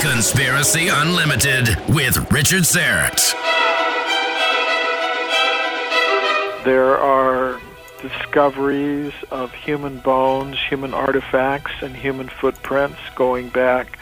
Conspiracy 0.00 0.88
Unlimited 0.88 1.76
with 1.88 2.30
Richard 2.32 2.62
Syrett. 2.62 3.34
There 6.64 6.96
are 6.96 7.60
discoveries 8.00 9.12
of 9.30 9.52
human 9.52 9.98
bones, 9.98 10.58
human 10.68 10.94
artifacts, 10.94 11.82
and 11.82 11.94
human 11.94 12.28
footprints 12.28 12.98
going 13.14 13.48
back 13.50 13.98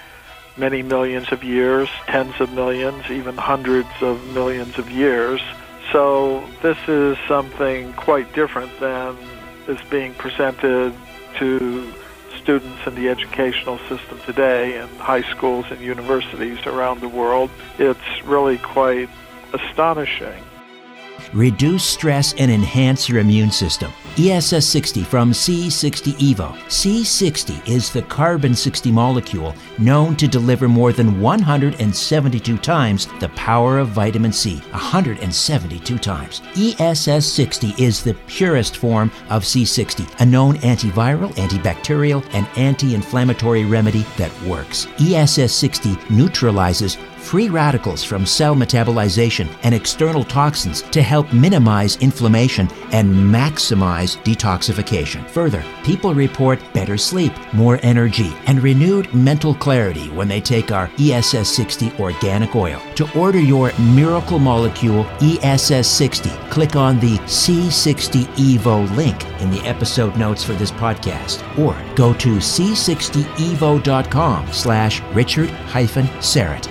many 0.57 0.83
millions 0.83 1.33
of 1.33 1.43
years, 1.43 1.89
tens 2.07 2.41
of 2.41 2.53
millions, 2.53 3.05
even 3.11 3.37
hundreds 3.37 3.91
of 4.01 4.25
millions 4.35 4.79
of 4.79 4.89
years. 4.91 5.41
So 5.93 6.45
this 6.63 6.79
is 6.87 7.19
something 7.27 7.93
quite 7.95 8.33
different 8.35 8.79
than 8.81 9.17
is 9.67 9.81
being 9.91 10.15
presented 10.15 10.95
to 11.39 11.93
students 12.45 12.87
in 12.87 12.95
the 12.95 13.09
educational 13.09 13.79
system 13.89 14.21
today 14.27 14.79
in 14.79 14.87
high 14.99 15.23
schools 15.23 15.65
and 15.71 15.81
universities 15.81 16.65
around 16.67 17.01
the 17.01 17.09
world. 17.09 17.51
It's 17.79 18.23
really 18.25 18.59
quite 18.59 19.09
astonishing. 19.55 20.45
Reduce 21.33 21.85
stress 21.85 22.35
and 22.35 22.51
enhance 22.51 23.09
your 23.09 23.19
immune 23.19 23.51
system. 23.51 23.93
ESS 24.17 24.67
60 24.67 25.03
from 25.03 25.33
C60 25.33 26.13
Evo. 26.15 26.53
C60 26.69 27.69
is 27.69 27.91
the 27.91 28.03
carbon 28.03 28.55
60 28.55 28.93
molecule 28.93 29.55
known 29.79 30.15
to 30.17 30.29
deliver 30.29 30.69
more 30.69 30.93
than 30.93 31.21
172 31.21 32.59
times 32.59 33.09
the 33.19 33.29
power 33.31 33.79
of 33.79 33.89
vitamin 33.89 34.33
C. 34.33 34.59
172 34.71 35.99
times. 35.99 36.43
ESS 36.57 37.27
60 37.27 37.75
is 37.77 38.05
the 38.05 38.15
purest 38.27 38.77
form 38.77 39.11
of 39.31 39.43
C60, 39.43 40.21
a 40.21 40.27
known 40.27 40.59
antiviral, 40.59 41.33
antibacterial, 41.35 42.25
and 42.35 42.47
anti 42.57 42.95
inflammatory 42.95 43.65
remedy 43.65 44.07
that 44.17 44.33
works. 44.43 44.87
ESS 45.01 45.53
60 45.53 45.97
neutralizes 46.11 46.99
free 47.25 47.49
radicals 47.49 48.05
from 48.05 48.27
cell 48.27 48.55
metabolization 48.55 49.49
and 49.63 49.75
external 49.75 50.25
toxins 50.25 50.83
to 50.83 51.01
help 51.03 51.33
minimize 51.33 51.97
inflammation 51.97 52.69
and 52.93 53.13
maximize 53.13 54.19
detoxification. 54.23 55.27
Further, 55.31 55.65
people 55.85 56.15
report 56.15 56.61
better 56.75 56.99
sleep, 56.99 57.33
more 57.55 57.81
energy, 57.83 58.33
and 58.47 58.63
renewed 58.63 59.13
mental 59.15 59.55
clarity 59.55 60.11
when 60.11 60.29
they 60.29 60.41
take 60.41 60.71
our 60.71 60.91
ESS 61.01 61.49
60 61.49 61.93
organic 61.99 62.55
oil. 62.55 62.81
To 62.97 63.11
order 63.19 63.41
your 63.41 63.73
miracle 63.79 64.39
molecule 64.39 65.07
ESS 65.21 65.89
60, 65.89 66.29
click 66.51 66.77
on 66.77 67.01
the 67.01 67.17
C60 67.21 68.25
Evo 68.37 68.95
link 68.97 69.25
in 69.41 69.51
the 69.51 69.61
episode 69.61 70.15
notes 70.17 70.45
for 70.45 70.53
this 70.53 70.71
podcast 70.71 71.43
or 71.59 71.75
go 71.95 72.13
to 72.15 72.37
c60evo.com 72.37 74.53
slash 74.53 75.01
richard 75.13 75.51
hyphen 75.51 76.07
Syrett. 76.21 76.65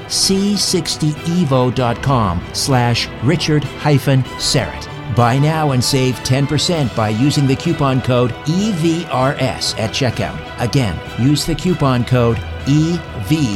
c60evo.com 0.44 2.42
slash 2.54 3.08
richard 3.24 3.64
hyphen 3.64 4.24
Syrett. 4.24 5.16
Buy 5.16 5.38
now 5.38 5.72
and 5.72 5.84
save 5.84 6.16
10% 6.16 6.96
by 6.96 7.10
using 7.10 7.46
the 7.48 7.56
coupon 7.56 8.02
code 8.02 8.32
EVRS 8.46 9.80
at 9.80 9.92
checkout. 9.92 10.40
Again, 10.60 11.00
use 11.20 11.46
the 11.46 11.56
coupon 11.56 12.04
code 12.04 12.38
EVRS 12.66 13.56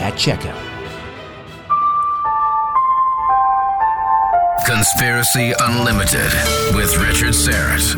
at 0.00 0.14
checkout. 0.14 0.64
Conspiracy 4.66 5.52
Unlimited 5.60 6.32
with 6.74 6.96
Richard 6.98 7.34
Syrett. 7.34 7.96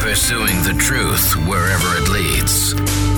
Pursuing 0.00 0.62
the 0.62 0.74
truth 0.78 1.34
wherever 1.46 1.96
it 1.96 2.08
leads. 2.10 3.17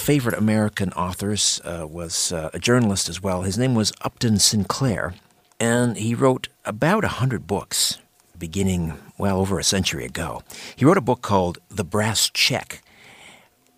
favorite 0.00 0.36
American 0.36 0.92
authors 0.94 1.60
uh, 1.64 1.86
was 1.86 2.32
uh, 2.32 2.50
a 2.52 2.58
journalist 2.58 3.08
as 3.08 3.22
well. 3.22 3.42
His 3.42 3.58
name 3.58 3.74
was 3.74 3.92
Upton 4.00 4.38
Sinclair, 4.38 5.14
and 5.60 5.96
he 5.96 6.14
wrote 6.14 6.48
about 6.64 7.04
a 7.04 7.08
hundred 7.20 7.46
books 7.46 7.98
beginning 8.38 8.94
well 9.18 9.38
over 9.38 9.58
a 9.58 9.64
century 9.64 10.06
ago. 10.06 10.42
He 10.74 10.84
wrote 10.84 10.96
a 10.96 11.02
book 11.02 11.20
called 11.20 11.58
The 11.68 11.84
Brass 11.84 12.30
Check, 12.30 12.82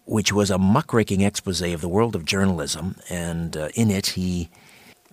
which 0.05 0.33
was 0.33 0.51
a 0.51 0.59
muckraking 0.59 1.21
expose 1.21 1.61
of 1.61 1.81
the 1.81 1.89
world 1.89 2.15
of 2.15 2.25
journalism, 2.25 2.97
and 3.11 3.57
uh, 3.57 3.69
in 3.75 3.91
it 3.91 4.09
he 4.09 4.49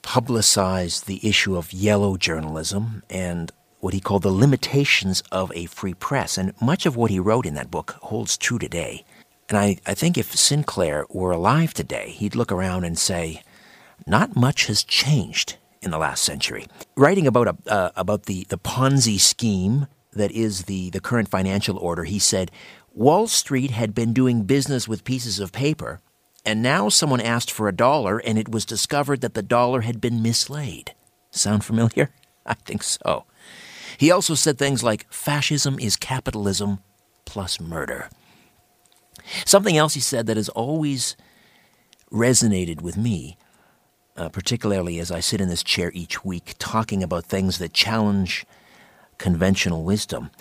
publicized 0.03 1.07
the 1.07 1.27
issue 1.27 1.57
of 1.57 1.73
yellow 1.73 2.17
journalism 2.17 3.03
and 3.09 3.51
what 3.79 3.94
he 3.94 4.00
called 4.00 4.23
the 4.23 4.31
limitations 4.31 5.23
of 5.31 5.51
a 5.55 5.65
free 5.65 5.94
press. 5.94 6.38
And 6.38 6.53
much 6.62 6.85
of 6.85 6.95
what 6.95 7.12
he 7.12 7.19
wrote 7.19 7.45
in 7.45 7.55
that 7.55 7.71
book 7.71 7.97
holds 8.01 8.38
true 8.38 8.59
today. 8.59 9.03
And 9.50 9.57
I, 9.57 9.78
I 9.86 9.96
think 9.96 10.18
if 10.18 10.36
Sinclair 10.36 11.06
were 11.10 11.31
alive 11.31 11.74
today, 11.74 12.12
he'd 12.12 12.36
look 12.36 12.51
around 12.51 12.84
and 12.84 12.98
say, 12.98 13.42
not 14.06 14.36
much 14.36 14.68
has 14.68 14.84
changed 14.84 15.57
in 15.81 15.92
the 15.92 15.98
last 15.98 16.24
century. 16.24 16.68
Writing 16.96 17.25
about, 17.25 17.48
a, 17.48 17.57
uh, 17.68 17.92
about 17.96 18.24
the, 18.24 18.46
the 18.50 18.57
Ponzi 18.57 19.19
scheme 19.19 19.88
that 20.13 20.31
is 20.31 20.63
the, 20.63 20.90
the 20.92 21.00
current 21.00 21.30
financial 21.30 21.78
order, 21.78 22.04
he 22.04 22.19
said, 22.19 22.51
Wall 22.94 23.28
Street 23.28 23.72
had 23.72 23.96
been 23.96 24.13
doing 24.13 24.44
business 24.44 24.88
with 24.88 25.04
pieces 25.04 25.40
of 25.40 25.51
paper, 25.51 26.00
and 26.46 26.62
now 26.62 26.90
someone 26.90 27.22
asked 27.22 27.51
for 27.51 27.68
a 27.68 27.75
dollar, 27.75 28.19
and 28.19 28.38
it 28.38 28.50
was 28.50 28.66
discovered 28.66 29.22
that 29.22 29.34
the 29.34 29.44
dollar 29.44 29.81
had 29.81 30.01
been 30.01 30.22
mislaid. 30.22 30.94
Sound 31.31 31.63
familiar? 31.63 32.12
I 32.46 32.56
think 32.56 32.84
so. 32.84 33.25
He 33.98 34.12
also 34.12 34.34
said 34.36 34.57
things 34.57 34.84
like 34.84 35.12
fascism 35.12 35.80
is 35.80 35.96
capitalism 35.96 36.80
plus 37.25 37.60
murder. 37.60 38.10
Something 39.45 39.77
else 39.77 39.93
he 39.93 39.99
said 39.99 40.27
that 40.27 40.37
has 40.37 40.49
always 40.49 41.15
resonated 42.11 42.81
with 42.81 42.97
me, 42.97 43.37
uh, 44.17 44.29
particularly 44.29 44.99
as 44.99 45.11
I 45.11 45.19
sit 45.19 45.41
in 45.41 45.49
this 45.49 45.63
chair 45.63 45.91
each 45.93 46.25
week 46.25 46.55
talking 46.59 47.03
about 47.03 47.25
things 47.25 47.57
that 47.59 47.73
challenge 47.73 48.45
conventional 49.17 49.83
wisdom. 49.83 50.31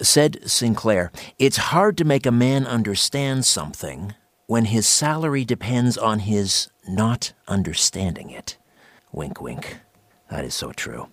Said 0.00 0.38
Sinclair, 0.48 1.12
It's 1.38 1.56
hard 1.56 1.98
to 1.98 2.04
make 2.04 2.24
a 2.24 2.32
man 2.32 2.66
understand 2.66 3.44
something 3.44 4.14
when 4.46 4.66
his 4.66 4.86
salary 4.86 5.44
depends 5.44 5.98
on 5.98 6.20
his 6.20 6.68
not 6.88 7.32
understanding 7.46 8.30
it. 8.30 8.56
Wink, 9.12 9.42
wink. 9.42 9.78
That 10.30 10.44
is 10.44 10.54
so 10.54 10.72
true. 10.72 11.08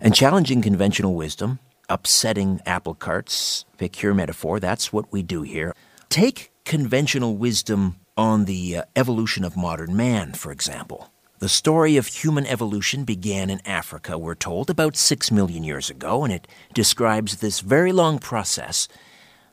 And 0.00 0.14
challenging 0.14 0.62
conventional 0.62 1.14
wisdom, 1.14 1.58
upsetting 1.88 2.60
apple 2.64 2.94
carts, 2.94 3.64
pick 3.76 4.00
your 4.00 4.14
metaphor, 4.14 4.60
that's 4.60 4.92
what 4.92 5.12
we 5.12 5.22
do 5.22 5.42
here. 5.42 5.74
Take 6.08 6.49
conventional 6.64 7.36
wisdom 7.36 7.96
on 8.16 8.44
the 8.44 8.78
uh, 8.78 8.82
evolution 8.96 9.44
of 9.44 9.56
modern 9.56 9.96
man, 9.96 10.32
for 10.32 10.52
example. 10.52 11.10
The 11.38 11.48
story 11.48 11.96
of 11.96 12.06
human 12.06 12.46
evolution 12.46 13.04
began 13.04 13.48
in 13.48 13.66
Africa, 13.66 14.18
we're 14.18 14.34
told, 14.34 14.68
about 14.68 14.94
six 14.94 15.30
million 15.30 15.64
years 15.64 15.88
ago, 15.88 16.22
and 16.22 16.32
it 16.32 16.46
describes 16.74 17.36
this 17.36 17.60
very 17.60 17.92
long 17.92 18.18
process 18.18 18.88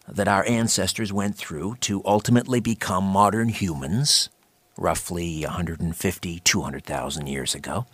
that 0.05 0.27
our 0.27 0.45
ancestors 0.45 1.13
went 1.13 1.37
through 1.37 1.75
to 1.81 2.01
ultimately 2.03 2.59
become 2.59 3.05
modern 3.05 3.49
humans, 3.49 4.29
roughly 4.77 5.43
150, 5.43 6.39
200,000 6.39 7.27
years 7.27 7.55
ago. 7.55 7.85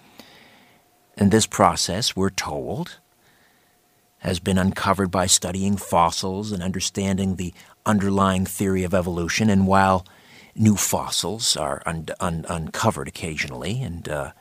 And 1.15 1.29
this 1.29 1.45
process, 1.45 2.15
we're 2.15 2.31
told, 2.31 2.99
has 4.19 4.39
been 4.39 4.57
uncovered 4.57 5.11
by 5.11 5.27
studying 5.27 5.77
fossils 5.77 6.51
and 6.51 6.63
understanding 6.63 7.35
the 7.35 7.53
underlying 7.85 8.45
theory 8.45 8.83
of 8.83 8.93
evolution. 8.93 9.49
And 9.49 9.67
while 9.67 10.05
new 10.55 10.75
fossils 10.75 11.57
are 11.57 11.81
un- 11.85 12.07
un- 12.19 12.45
uncovered 12.47 13.07
occasionally, 13.07 13.81
and 13.81 14.07
uh, 14.07 14.31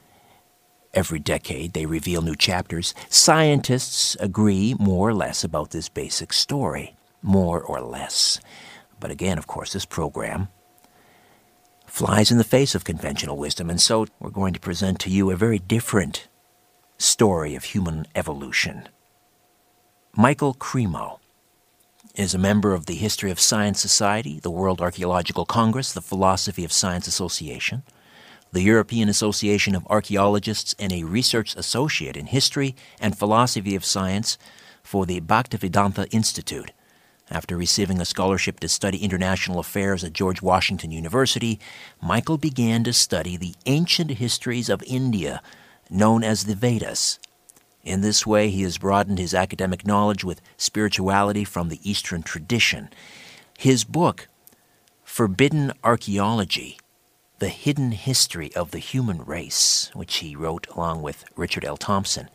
every 0.95 1.19
decade 1.19 1.73
they 1.73 1.87
reveal 1.87 2.23
new 2.23 2.37
chapters. 2.37 2.95
Scientists 3.09 4.17
agree 4.21 4.75
more 4.79 5.09
or 5.09 5.15
less 5.15 5.45
about 5.45 5.71
this 5.71 5.89
basic 5.89 6.33
story, 6.33 6.97
more 7.23 7.63
or 7.63 7.81
less. 7.81 8.41
But 9.01 9.11
again, 9.11 9.39
of 9.39 9.47
course, 9.47 9.73
this 9.73 9.87
program 9.87 10.49
flies 11.87 12.31
in 12.31 12.39
the 12.39 12.45
face 12.45 12.75
of 12.75 12.85
conventional 12.85 13.37
wisdom, 13.37 13.69
and 13.69 13.81
so 13.81 14.07
we're 14.21 14.31
going 14.31 14.55
to 14.55 14.61
present 14.61 14.99
to 15.01 15.11
you 15.11 15.31
a 15.31 15.37
very 15.37 15.59
different 15.59 16.29
story 16.99 17.55
of 17.55 17.65
human 17.65 18.07
evolution. 18.15 18.89
Michael 20.15 20.55
Cremo 20.55 21.19
is 22.15 22.35
a 22.35 22.39
member 22.39 22.75
of 22.75 22.87
the 22.87 22.95
History 22.95 23.31
of 23.31 23.41
Science 23.41 23.81
Society, 23.81 24.39
the 24.39 24.51
World 24.51 24.81
Archaeological 24.81 25.47
Congress, 25.47 25.93
the 25.93 26.03
Philosophy 26.03 26.65
of 26.65 26.73
Science 26.73 27.07
Association, 27.07 27.83
the 28.53 28.61
European 28.61 29.09
Association 29.09 29.75
of 29.75 29.87
Archaeologists, 29.89 30.75
and 30.79 30.93
a 30.93 31.05
research 31.05 31.57
associate 31.57 32.17
in 32.17 32.27
history 32.27 32.75
and 33.01 33.17
philosophy 33.17 33.75
of 33.75 33.85
science 33.85 34.37
for 34.83 35.07
the 35.07 35.21
Bhaktivedanta 35.21 36.07
Institute. 36.13 36.71
After 37.31 37.57
receiving 37.57 37.99
a 37.99 38.05
scholarship 38.05 38.61
to 38.61 38.69
study 38.69 38.99
international 38.99 39.59
affairs 39.59 40.05
at 40.05 40.13
George 40.13 40.43
Washington 40.43 40.91
University, 40.91 41.59
Michael 42.03 42.37
began 42.37 42.85
to 42.85 42.93
study 42.93 43.39
the 43.39 43.55
ancient 43.65 44.11
histories 44.11 44.69
of 44.69 44.83
India, 44.87 45.41
known 45.89 46.23
as 46.23 46.45
the 46.45 46.55
Vedas. 46.55 47.19
In 47.85 48.01
this 48.01 48.27
way, 48.27 48.49
he 48.51 48.63
has 48.63 48.79
broadened 48.79 49.19
his 49.19 49.35
academic 49.35 49.87
knowledge 49.87 50.23
with 50.23 50.41
spirituality 50.57 51.45
from 51.45 51.69
the 51.69 51.81
Eastern 51.89 52.23
tradition. 52.23 52.91
His 53.59 53.85
book, 53.85 54.29
Forbidden 55.05 55.73
Archaeology 55.83 56.79
The 57.41 57.49
Hidden 57.49 57.93
History 57.93 58.55
of 58.55 58.71
the 58.71 58.79
Human 58.79 59.25
Race, 59.25 59.91
which 59.95 60.17
he 60.17 60.37
wrote 60.37 60.69
along 60.69 61.03
with 61.03 61.25
Richard 61.37 61.65
L. 61.65 61.77
Thompson, 61.77 62.31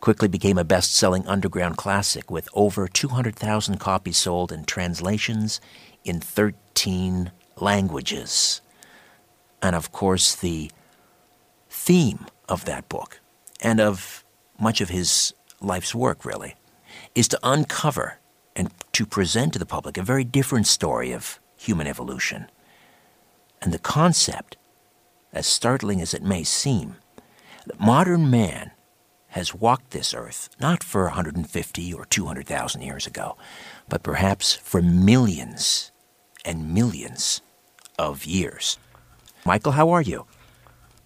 quickly 0.00 0.28
became 0.28 0.56
a 0.56 0.64
best 0.64 0.94
selling 0.94 1.26
underground 1.26 1.76
classic 1.76 2.30
with 2.30 2.48
over 2.54 2.88
200,000 2.88 3.78
copies 3.78 4.16
sold 4.16 4.50
and 4.50 4.66
translations 4.66 5.60
in 6.04 6.20
13 6.20 7.32
languages. 7.56 8.62
And 9.60 9.76
of 9.76 9.92
course, 9.92 10.34
the 10.34 10.70
theme 11.68 12.26
of 12.48 12.64
that 12.64 12.88
book 12.88 13.20
and 13.60 13.78
of 13.78 14.24
much 14.60 14.80
of 14.80 14.88
his 14.88 15.34
life's 15.60 15.94
work, 15.94 16.24
really, 16.24 16.54
is 17.14 17.28
to 17.28 17.38
uncover 17.42 18.18
and 18.54 18.70
to 18.92 19.06
present 19.06 19.52
to 19.52 19.58
the 19.58 19.66
public 19.66 19.96
a 19.96 20.02
very 20.02 20.24
different 20.24 20.66
story 20.66 21.12
of 21.12 21.40
human 21.56 21.86
evolution. 21.86 22.46
And 23.62 23.72
the 23.72 23.78
concept, 23.78 24.56
as 25.32 25.46
startling 25.46 26.00
as 26.00 26.14
it 26.14 26.22
may 26.22 26.44
seem, 26.44 26.96
that 27.66 27.80
modern 27.80 28.30
man 28.30 28.72
has 29.28 29.54
walked 29.54 29.90
this 29.90 30.12
earth 30.12 30.48
not 30.60 30.82
for 30.82 31.04
150 31.04 31.94
or 31.94 32.04
200,000 32.04 32.82
years 32.82 33.06
ago, 33.06 33.36
but 33.88 34.02
perhaps 34.02 34.54
for 34.54 34.82
millions 34.82 35.92
and 36.44 36.74
millions 36.74 37.42
of 37.98 38.24
years. 38.24 38.78
Michael, 39.44 39.72
how 39.72 39.90
are 39.90 40.02
you? 40.02 40.26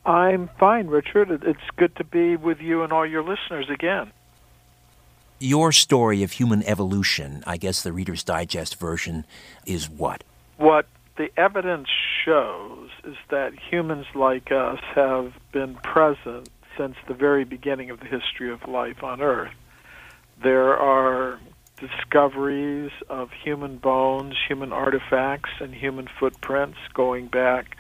I'm 0.06 0.50
fine, 0.58 0.88
Richard. 0.88 1.30
It's 1.30 1.70
good 1.76 1.96
to 1.96 2.04
be 2.04 2.36
with 2.36 2.60
you 2.60 2.82
and 2.82 2.92
all 2.92 3.06
your 3.06 3.22
listeners 3.22 3.70
again. 3.70 4.12
Your 5.40 5.72
story 5.72 6.22
of 6.22 6.32
human 6.32 6.62
evolution, 6.64 7.42
I 7.46 7.56
guess 7.56 7.82
the 7.82 7.92
Reader's 7.92 8.22
Digest 8.22 8.78
version, 8.78 9.24
is 9.66 9.88
what? 9.88 10.22
What 10.56 10.86
the 11.16 11.30
evidence 11.38 11.88
shows 12.24 12.90
is 13.04 13.16
that 13.30 13.52
humans 13.70 14.06
like 14.14 14.52
us 14.52 14.80
have 14.94 15.32
been 15.52 15.74
present 15.76 16.48
since 16.76 16.96
the 17.08 17.14
very 17.14 17.44
beginning 17.44 17.90
of 17.90 18.00
the 18.00 18.06
history 18.06 18.50
of 18.50 18.66
life 18.68 19.02
on 19.02 19.22
Earth. 19.22 19.52
There 20.42 20.76
are 20.76 21.38
discoveries 21.78 22.90
of 23.08 23.30
human 23.32 23.78
bones, 23.78 24.34
human 24.46 24.72
artifacts, 24.72 25.50
and 25.60 25.74
human 25.74 26.08
footprints 26.18 26.78
going 26.92 27.28
back 27.28 27.76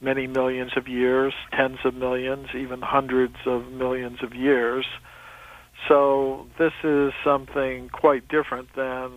many 0.00 0.26
millions 0.26 0.72
of 0.76 0.88
years, 0.88 1.34
tens 1.52 1.78
of 1.84 1.94
millions, 1.94 2.48
even 2.54 2.80
hundreds 2.80 3.36
of 3.46 3.70
millions 3.72 4.22
of 4.22 4.34
years. 4.34 4.86
So 5.86 6.46
this 6.58 6.72
is 6.84 7.12
something 7.24 7.88
quite 7.88 8.28
different 8.28 8.74
than 8.74 9.10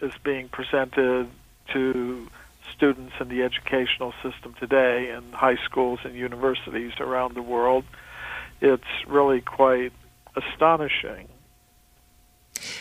is 0.00 0.12
being 0.22 0.48
presented 0.48 1.28
to 1.72 2.28
students 2.74 3.14
in 3.20 3.28
the 3.28 3.42
educational 3.42 4.12
system 4.22 4.54
today 4.58 5.10
in 5.10 5.32
high 5.32 5.56
schools 5.64 6.00
and 6.04 6.14
universities 6.14 6.92
around 7.00 7.34
the 7.34 7.42
world. 7.42 7.84
It's 8.60 8.84
really 9.06 9.40
quite 9.40 9.92
astonishing. 10.36 11.28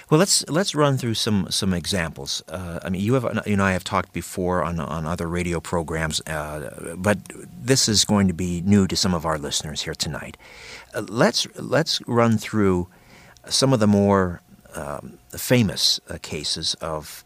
Well, 0.09 0.19
let's 0.19 0.47
let's 0.49 0.75
run 0.75 0.97
through 0.97 1.15
some 1.15 1.47
some 1.49 1.73
examples. 1.73 2.43
Uh, 2.47 2.79
I 2.83 2.89
mean, 2.89 3.01
you 3.01 3.13
have 3.15 3.43
you 3.45 3.55
know 3.55 3.65
I 3.65 3.71
have 3.71 3.83
talked 3.83 4.13
before 4.13 4.63
on 4.63 4.79
on 4.79 5.05
other 5.05 5.27
radio 5.27 5.59
programs, 5.59 6.21
uh, 6.27 6.95
but 6.97 7.17
this 7.65 7.87
is 7.89 8.05
going 8.05 8.27
to 8.27 8.33
be 8.33 8.61
new 8.61 8.87
to 8.87 8.95
some 8.95 9.13
of 9.13 9.25
our 9.25 9.37
listeners 9.37 9.81
here 9.83 9.95
tonight. 9.95 10.37
Uh, 10.93 11.03
let's 11.09 11.47
let's 11.55 12.01
run 12.07 12.37
through 12.37 12.87
some 13.47 13.73
of 13.73 13.79
the 13.79 13.87
more 13.87 14.41
um, 14.75 15.17
famous 15.37 15.99
uh, 16.09 16.17
cases 16.21 16.75
of 16.75 17.23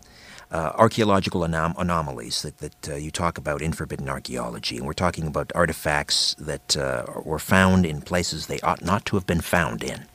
uh, 0.51 0.71
archaeological 0.75 1.41
anom- 1.41 1.75
anomalies 1.77 2.41
that, 2.41 2.57
that 2.57 2.89
uh, 2.89 2.95
you 2.95 3.11
talk 3.11 3.37
about 3.37 3.61
in 3.61 3.71
Forbidden 3.71 4.09
Archaeology. 4.09 4.77
And 4.77 4.85
we're 4.85 4.93
talking 4.93 5.27
about 5.27 5.51
artifacts 5.53 6.35
that 6.39 6.75
were 7.23 7.39
found 7.39 7.85
in 7.85 8.01
places 8.01 8.47
they 8.47 8.59
ought 8.61 8.83
not 8.83 9.05
to 9.05 9.15
have 9.15 9.27
been 9.27 9.41
found 9.41 9.83
in. 9.83 10.08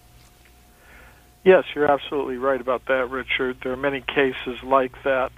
Yes, 1.44 1.64
you're 1.74 1.90
absolutely 1.90 2.38
right 2.38 2.60
about 2.60 2.86
that, 2.86 3.10
Richard. 3.10 3.58
There 3.62 3.72
are 3.72 3.76
many 3.76 4.00
cases 4.00 4.62
like 4.62 4.92
that. 5.04 5.30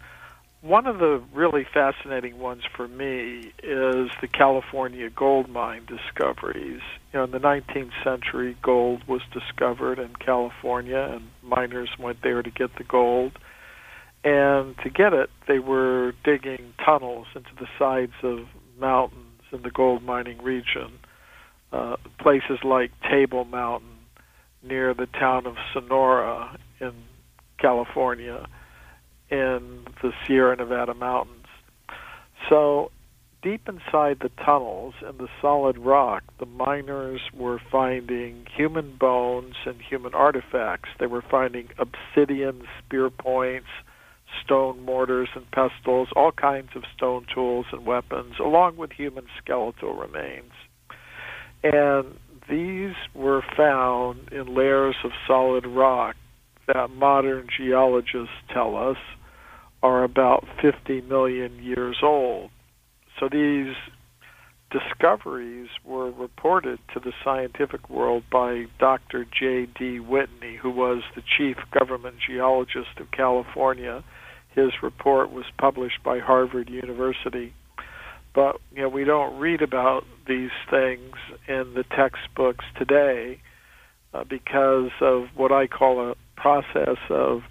One 0.63 0.87
of 0.87 0.99
the 0.99 1.23
really 1.35 1.67
fascinating 1.75 2.39
ones 2.39 2.63
for 2.77 2.87
me 2.87 3.53
is 3.63 4.11
the 4.21 4.29
California 4.33 5.11
gold 5.11 5.49
mine 5.49 5.87
discoveries. 5.87 6.81
You 7.13 7.19
know, 7.19 7.25
in 7.25 7.33
the 7.33 7.41
19th 7.41 7.91
century, 8.05 8.57
gold 8.63 9.03
was 9.09 9.21
discovered 9.33 9.99
in 9.99 10.15
California, 10.17 10.99
and 10.99 11.29
miners 11.43 11.91
went 11.99 12.23
there 12.23 12.43
to 12.43 12.51
get 12.51 12.77
the 12.79 12.85
gold. 12.85 13.33
And 14.25 14.77
to 14.79 14.91
get 14.91 15.13
it, 15.13 15.31
they 15.47 15.59
were 15.59 16.13
digging 16.25 16.73
tunnels 16.85 17.27
into 17.35 17.51
the 17.59 17.69
sides 17.79 18.15
of 18.23 18.47
mountains 18.79 19.43
in 19.53 19.63
the 19.63 19.71
gold 19.71 20.05
mining 20.05 20.39
region. 20.43 20.99
Uh, 21.73 21.97
places 22.19 22.59
like 22.65 22.93
Table 23.03 23.45
Mountain 23.45 23.96
near 24.67 24.95
the 24.95 25.07
town 25.07 25.47
of 25.47 25.57
Sonora 25.73 26.59
in 26.81 26.93
California 27.59 28.47
in 29.31 29.85
the 30.03 30.13
Sierra 30.27 30.57
Nevada 30.57 30.95
mountains. 30.95 31.47
So, 32.49 32.91
deep 33.43 33.69
inside 33.69 34.19
the 34.21 34.31
tunnels 34.45 34.95
in 35.09 35.17
the 35.19 35.29
solid 35.41 35.79
rock, 35.79 36.23
the 36.39 36.47
miners 36.47 37.21
were 37.35 37.61
finding 37.71 38.47
human 38.55 38.97
bones 38.97 39.55
and 39.65 39.81
human 39.81 40.15
artifacts. 40.15 40.91
They 40.99 41.07
were 41.07 41.23
finding 41.23 41.69
obsidian 41.79 42.63
spear 42.79 43.11
points, 43.11 43.69
stone 44.45 44.85
mortars 44.85 45.29
and 45.35 45.51
pestles, 45.51 46.09
all 46.15 46.33
kinds 46.33 46.71
of 46.77 46.85
stone 46.95 47.27
tools 47.33 47.67
and 47.73 47.85
weapons, 47.87 48.35
along 48.39 48.77
with 48.77 48.93
human 48.93 49.27
skeletal 49.43 49.95
remains. 49.95 50.53
And 51.65 52.19
these 52.49 52.95
were 53.15 53.43
found 53.57 54.33
in 54.33 54.55
layers 54.55 54.97
of 55.05 55.11
solid 55.27 55.67
rock 55.67 56.17
that 56.67 56.91
modern 56.91 57.49
geologists 57.57 58.35
tell 58.53 58.77
us 58.77 58.97
are 59.83 60.05
about 60.05 60.47
50 60.61 61.03
million 61.03 61.63
years 61.63 61.99
old. 62.03 62.51
So 63.19 63.29
these 63.31 63.75
discoveries 64.71 65.69
were 65.85 66.11
reported 66.11 66.79
to 66.93 67.01
the 67.01 67.13
scientific 67.25 67.89
world 67.89 68.25
by 68.31 68.67
Dr. 68.79 69.25
J.D. 69.25 70.01
Whitney, 70.01 70.57
who 70.61 70.71
was 70.71 71.03
the 71.15 71.23
chief 71.37 71.57
government 71.71 72.17
geologist 72.27 72.99
of 72.99 73.11
California. 73.11 74.03
His 74.55 74.71
report 74.83 75.31
was 75.31 75.45
published 75.59 76.03
by 76.05 76.19
Harvard 76.19 76.69
University. 76.69 77.55
But 78.37 78.61
you 78.71 78.83
know, 78.83 78.91
we 78.91 79.05
don't 79.05 79.39
read 79.39 79.63
about 79.63 80.05
these 80.29 80.51
things 80.69 81.15
in 81.49 81.73
the 81.75 81.85
textbooks 81.85 82.67
today 82.77 83.41
uh, 84.13 84.25
because 84.25 84.91
of 85.01 85.29
what 85.35 85.53
I 85.53 85.67
call 85.67 86.11
a 86.11 86.15
process 86.37 86.99
of 87.09 87.45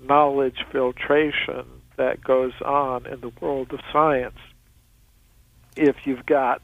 knowledge 0.00 0.64
filtration 0.70 1.64
that 1.96 2.22
goes 2.22 2.52
on 2.64 3.06
in 3.06 3.20
the 3.20 3.32
world 3.40 3.72
of 3.72 3.80
science. 3.92 4.38
If 5.76 5.96
you've 6.04 6.26
got 6.26 6.62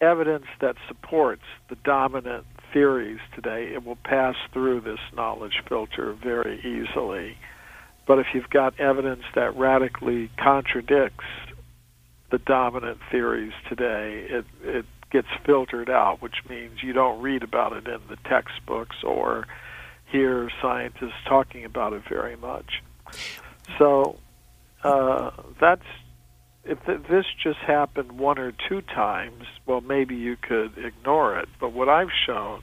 evidence 0.00 0.46
that 0.62 0.76
supports 0.88 1.44
the 1.68 1.76
dominant 1.76 2.46
theories 2.72 3.20
today, 3.34 3.70
it 3.74 3.84
will 3.84 3.98
pass 4.02 4.34
through 4.54 4.80
this 4.80 5.00
knowledge 5.14 5.62
filter 5.68 6.14
very 6.14 6.58
easily. 6.60 7.36
But 8.06 8.18
if 8.18 8.28
you've 8.32 8.48
got 8.48 8.80
evidence 8.80 9.24
that 9.34 9.54
radically 9.58 10.30
contradicts 10.38 11.26
the 12.30 12.38
dominant 12.38 12.98
theories 13.10 13.52
today, 13.68 14.26
it, 14.28 14.44
it 14.62 14.86
gets 15.10 15.28
filtered 15.44 15.88
out, 15.88 16.20
which 16.20 16.36
means 16.48 16.82
you 16.82 16.92
don't 16.92 17.20
read 17.22 17.42
about 17.42 17.72
it 17.72 17.86
in 17.86 18.00
the 18.08 18.16
textbooks 18.28 18.96
or 19.02 19.46
hear 20.10 20.50
scientists 20.60 21.20
talking 21.26 21.64
about 21.64 21.92
it 21.92 22.02
very 22.08 22.36
much. 22.36 22.82
So 23.78 24.18
uh, 24.82 25.30
that's 25.60 25.82
if 26.64 26.78
this 26.84 27.24
just 27.42 27.58
happened 27.60 28.12
one 28.12 28.38
or 28.38 28.52
two 28.68 28.82
times, 28.82 29.44
well, 29.64 29.80
maybe 29.80 30.14
you 30.14 30.36
could 30.36 30.76
ignore 30.76 31.38
it. 31.38 31.48
But 31.58 31.72
what 31.72 31.88
I've 31.88 32.10
shown 32.26 32.62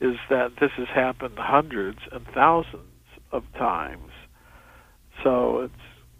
is 0.00 0.16
that 0.28 0.56
this 0.60 0.72
has 0.76 0.88
happened 0.88 1.38
hundreds 1.38 2.00
and 2.10 2.26
thousands 2.34 2.82
of 3.30 3.44
times. 3.54 4.10
So 5.22 5.60
it's 5.60 5.74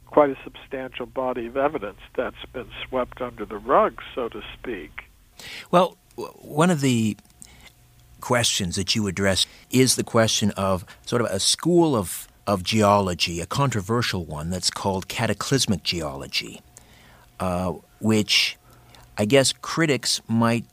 quite 0.09 0.31
a 0.31 0.37
substantial 0.43 1.07
body 1.07 1.47
of 1.47 1.57
evidence 1.57 2.00
that's 2.17 2.45
been 2.53 2.69
swept 2.87 3.21
under 3.21 3.45
the 3.45 3.59
rug, 3.59 4.00
so 4.15 4.29
to 4.29 4.43
speak. 4.55 5.05
Well, 5.71 5.97
one 6.17 6.71
of 6.71 6.81
the 6.81 7.17
questions 8.21 8.77
that 8.77 8.95
you 8.97 9.07
address 9.07 9.47
is 9.71 9.97
the 9.97 10.05
question 10.05 10.50
of 10.53 10.85
sort 11.07 11.23
of 11.23 11.29
a 11.29 11.38
school 11.38 11.95
of, 11.95 12.27
of 12.47 12.62
geology, 12.62 13.41
a 13.41 13.47
controversial 13.47 14.25
one 14.25 14.50
that's 14.50 14.71
called 14.71 15.09
cataclysmic 15.09 15.83
geology, 15.83 16.61
uh, 17.38 17.75
which 18.00 18.57
I 19.17 19.25
guess 19.25 19.53
critics 19.53 20.21
might 20.27 20.65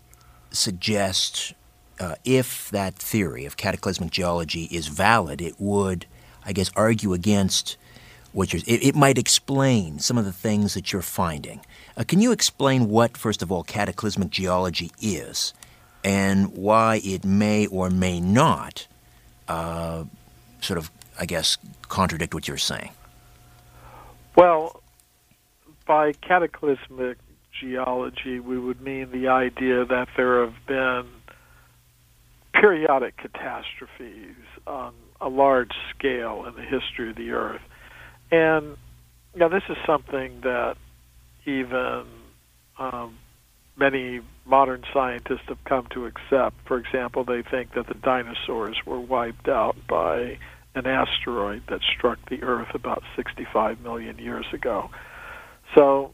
suggest 0.51 1.53
uh, 1.99 2.15
if 2.23 2.69
that 2.71 2.95
theory 2.95 3.45
of 3.45 3.57
cataclysmic 3.57 4.11
geology 4.11 4.63
is 4.71 4.87
valid, 4.87 5.41
it 5.41 5.55
would, 5.59 6.05
I 6.45 6.53
guess, 6.53 6.71
argue 6.75 7.13
against 7.13 7.77
what 8.35 8.51
you're. 8.51 8.61
It, 8.67 8.83
it 8.83 8.95
might 8.95 9.17
explain 9.17 9.99
some 9.99 10.17
of 10.17 10.25
the 10.25 10.33
things 10.33 10.73
that 10.73 10.91
you're 10.91 11.01
finding. 11.01 11.61
Uh, 11.97 12.03
can 12.03 12.19
you 12.19 12.31
explain 12.31 12.89
what, 12.89 13.15
first 13.15 13.41
of 13.41 13.51
all, 13.51 13.63
cataclysmic 13.63 14.29
geology 14.29 14.91
is, 15.01 15.53
and 16.03 16.55
why 16.55 17.01
it 17.03 17.23
may 17.23 17.65
or 17.67 17.89
may 17.89 18.19
not 18.19 18.87
uh, 19.47 20.03
sort 20.59 20.77
of, 20.77 20.91
I 21.19 21.25
guess, 21.25 21.57
contradict 21.83 22.33
what 22.33 22.47
you're 22.47 22.57
saying? 22.57 22.91
Well, 24.35 24.81
by 25.87 26.11
cataclysmic 26.11 27.17
geology, 27.57 28.41
we 28.41 28.59
would 28.59 28.81
mean 28.81 29.11
the 29.11 29.29
idea 29.29 29.85
that 29.85 30.09
there 30.17 30.45
have 30.45 30.55
been 30.67 31.07
periodic 32.53 33.15
catastrophes 33.15 34.35
on 34.67 34.93
a 35.21 35.29
large 35.29 35.71
scale 35.97 36.45
in 36.45 36.55
the 36.55 36.63
history 36.63 37.09
of 37.09 37.15
the 37.15 37.31
Earth. 37.31 37.61
And 38.31 38.77
now 39.35 39.47
this 39.47 39.63
is 39.69 39.77
something 39.85 40.41
that 40.41 40.77
even 41.45 42.05
um, 42.77 43.17
many 43.77 44.21
modern 44.45 44.83
scientists 44.93 45.47
have 45.47 45.63
come 45.65 45.87
to 45.91 46.05
accept. 46.05 46.55
For 46.65 46.77
example, 46.77 47.23
they 47.23 47.41
think 47.41 47.73
that 47.73 47.87
the 47.87 47.93
dinosaurs 47.93 48.77
were 48.85 48.99
wiped 48.99 49.47
out 49.47 49.75
by 49.87 50.37
an 50.75 50.85
asteroid 50.85 51.63
that 51.69 51.81
struck 51.97 52.19
the 52.29 52.43
Earth 52.43 52.73
about 52.73 53.03
65 53.15 53.79
million 53.81 54.17
years 54.19 54.45
ago. 54.53 54.89
So 55.73 56.13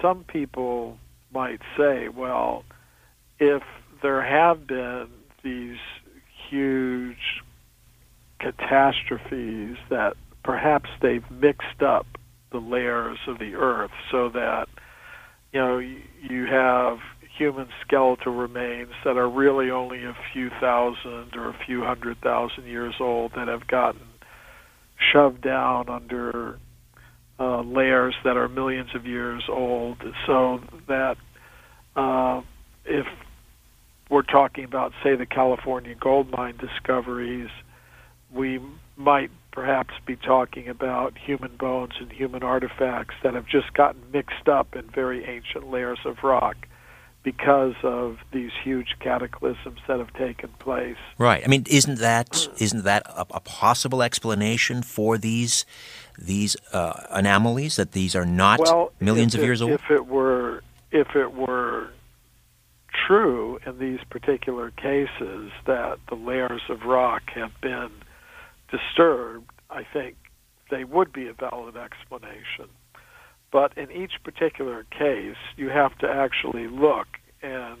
some 0.00 0.24
people 0.24 0.98
might 1.32 1.60
say, 1.76 2.08
well, 2.08 2.64
if 3.38 3.62
there 4.02 4.22
have 4.22 4.66
been 4.66 5.08
these 5.42 5.78
huge 6.48 7.42
catastrophes 8.38 9.76
that 9.90 10.16
perhaps 10.42 10.88
they've 11.00 11.28
mixed 11.30 11.82
up 11.82 12.06
the 12.52 12.58
layers 12.58 13.18
of 13.26 13.38
the 13.38 13.54
Earth 13.54 13.92
so 14.10 14.28
that 14.30 14.68
you 15.52 15.60
know 15.60 15.78
you 15.78 16.46
have 16.46 16.98
human 17.36 17.68
skeletal 17.80 18.34
remains 18.34 18.90
that 19.04 19.16
are 19.16 19.28
really 19.28 19.70
only 19.70 20.04
a 20.04 20.16
few 20.32 20.50
thousand 20.60 21.34
or 21.34 21.48
a 21.48 21.56
few 21.64 21.82
hundred 21.82 22.20
thousand 22.20 22.66
years 22.66 22.94
old 23.00 23.32
that 23.34 23.48
have 23.48 23.66
gotten 23.66 24.06
shoved 25.12 25.40
down 25.40 25.88
under 25.88 26.58
uh, 27.38 27.62
layers 27.62 28.14
that 28.24 28.36
are 28.36 28.48
millions 28.48 28.90
of 28.94 29.06
years 29.06 29.42
old, 29.48 29.96
so 30.26 30.60
that 30.88 31.16
uh, 31.96 32.42
if 32.84 33.06
we're 34.10 34.22
talking 34.22 34.64
about, 34.64 34.92
say, 35.02 35.16
the 35.16 35.24
California 35.24 35.94
gold 35.94 36.30
mine 36.30 36.58
discoveries, 36.58 37.48
we 38.32 38.60
might 38.96 39.30
perhaps 39.52 39.94
be 40.06 40.16
talking 40.16 40.68
about 40.68 41.16
human 41.18 41.56
bones 41.56 41.94
and 42.00 42.10
human 42.12 42.42
artifacts 42.42 43.14
that 43.22 43.34
have 43.34 43.46
just 43.46 43.72
gotten 43.74 44.00
mixed 44.12 44.48
up 44.48 44.76
in 44.76 44.82
very 44.90 45.24
ancient 45.24 45.70
layers 45.70 45.98
of 46.04 46.22
rock 46.22 46.56
because 47.22 47.74
of 47.82 48.18
these 48.32 48.50
huge 48.62 48.96
cataclysms 48.98 49.80
that 49.86 49.98
have 49.98 50.12
taken 50.14 50.48
place. 50.58 50.96
Right. 51.18 51.42
I 51.44 51.48
mean, 51.48 51.64
isn't 51.68 51.98
that 51.98 52.48
isn't 52.58 52.84
that 52.84 53.02
a, 53.06 53.26
a 53.30 53.40
possible 53.40 54.02
explanation 54.02 54.82
for 54.82 55.18
these 55.18 55.66
these 56.18 56.56
uh, 56.72 57.00
anomalies 57.10 57.76
that 57.76 57.92
these 57.92 58.14
are 58.14 58.26
not 58.26 58.60
well, 58.60 58.92
millions 59.00 59.34
of 59.34 59.42
it, 59.42 59.44
years 59.44 59.60
old? 59.60 59.72
If 59.72 59.90
it 59.90 60.06
were 60.06 60.62
if 60.90 61.14
it 61.14 61.34
were 61.34 61.88
true 63.06 63.58
in 63.66 63.78
these 63.78 64.00
particular 64.08 64.70
cases 64.72 65.52
that 65.66 65.98
the 66.08 66.14
layers 66.14 66.62
of 66.68 66.84
rock 66.84 67.22
have 67.34 67.52
been 67.60 67.90
disturbed, 68.70 69.50
I 69.70 69.82
think 69.92 70.16
they 70.70 70.84
would 70.84 71.12
be 71.12 71.28
a 71.28 71.32
valid 71.32 71.76
explanation. 71.76 72.68
But 73.52 73.76
in 73.76 73.90
each 73.90 74.12
particular 74.22 74.84
case, 74.96 75.36
you 75.56 75.68
have 75.70 75.96
to 75.98 76.08
actually 76.08 76.68
look 76.68 77.06
and 77.42 77.78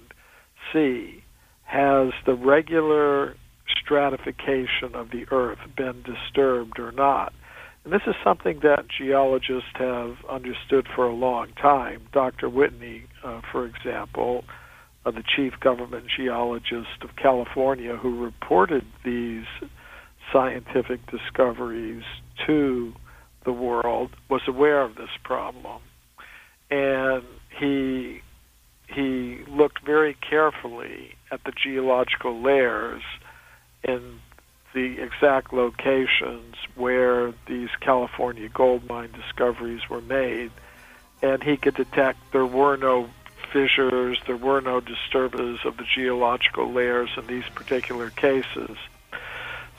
see 0.72 1.22
has 1.64 2.12
the 2.26 2.34
regular 2.34 3.36
stratification 3.80 4.94
of 4.94 5.10
the 5.10 5.24
Earth 5.30 5.58
been 5.76 6.02
disturbed 6.02 6.78
or 6.78 6.92
not? 6.92 7.32
And 7.84 7.92
this 7.92 8.02
is 8.06 8.14
something 8.22 8.60
that 8.62 8.86
geologists 8.88 9.70
have 9.74 10.16
understood 10.28 10.86
for 10.94 11.06
a 11.06 11.14
long 11.14 11.48
time. 11.60 12.02
Dr. 12.12 12.48
Whitney, 12.48 13.04
uh, 13.24 13.40
for 13.50 13.66
example, 13.66 14.44
uh, 15.06 15.10
the 15.10 15.22
chief 15.22 15.54
government 15.60 16.04
geologist 16.14 17.02
of 17.02 17.16
California, 17.16 17.96
who 17.96 18.22
reported 18.22 18.84
these 19.04 19.46
scientific 20.32 21.00
discoveries 21.06 22.04
to 22.46 22.94
the 23.44 23.52
world, 23.52 24.10
was 24.28 24.42
aware 24.46 24.82
of 24.82 24.94
this 24.94 25.10
problem. 25.24 25.80
And 26.70 27.24
he 27.58 28.22
he 28.86 29.38
looked 29.48 29.84
very 29.84 30.14
carefully 30.14 31.14
at 31.30 31.42
the 31.44 31.52
geological 31.52 32.40
layers 32.40 33.02
in 33.84 34.18
the 34.74 35.00
exact 35.00 35.52
locations 35.52 36.54
where 36.74 37.32
these 37.46 37.68
California 37.80 38.48
gold 38.48 38.88
mine 38.88 39.10
discoveries 39.12 39.88
were 39.88 40.00
made, 40.00 40.50
and 41.22 41.42
he 41.42 41.56
could 41.56 41.74
detect 41.74 42.18
there 42.32 42.46
were 42.46 42.76
no 42.76 43.08
fissures, 43.52 44.18
there 44.26 44.36
were 44.36 44.60
no 44.60 44.80
disturbances 44.80 45.60
of 45.64 45.76
the 45.76 45.84
geological 45.94 46.72
layers 46.72 47.10
in 47.16 47.26
these 47.26 47.48
particular 47.54 48.10
cases. 48.10 48.76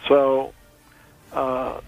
So 0.08 0.53
uh, 1.34 1.81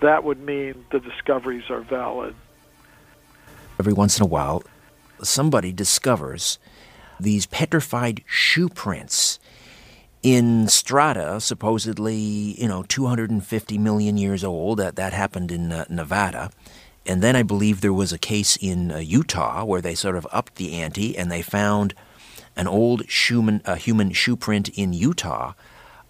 that 0.00 0.24
would 0.24 0.40
mean 0.40 0.84
the 0.90 1.00
discoveries 1.00 1.70
are 1.70 1.80
valid. 1.80 2.34
Every 3.78 3.92
once 3.92 4.18
in 4.18 4.24
a 4.24 4.28
while, 4.28 4.62
somebody 5.22 5.72
discovers 5.72 6.58
these 7.18 7.46
petrified 7.46 8.22
shoe 8.26 8.68
prints 8.68 9.38
in 10.22 10.68
strata, 10.68 11.40
supposedly, 11.40 12.14
you 12.14 12.68
know, 12.68 12.82
250 12.84 13.78
million 13.78 14.16
years 14.16 14.42
old. 14.42 14.78
That, 14.78 14.96
that 14.96 15.12
happened 15.12 15.52
in 15.52 15.72
uh, 15.72 15.84
Nevada. 15.88 16.50
And 17.06 17.22
then 17.22 17.36
I 17.36 17.42
believe 17.42 17.80
there 17.80 17.92
was 17.92 18.12
a 18.12 18.18
case 18.18 18.56
in 18.56 18.90
uh, 18.90 18.98
Utah 18.98 19.64
where 19.64 19.82
they 19.82 19.94
sort 19.94 20.16
of 20.16 20.26
upped 20.32 20.56
the 20.56 20.74
ante 20.74 21.16
and 21.16 21.30
they 21.30 21.42
found 21.42 21.94
an 22.56 22.66
old 22.66 23.04
human, 23.06 23.60
human 23.76 24.12
shoe 24.12 24.36
print 24.36 24.68
in 24.70 24.92
Utah, 24.92 25.52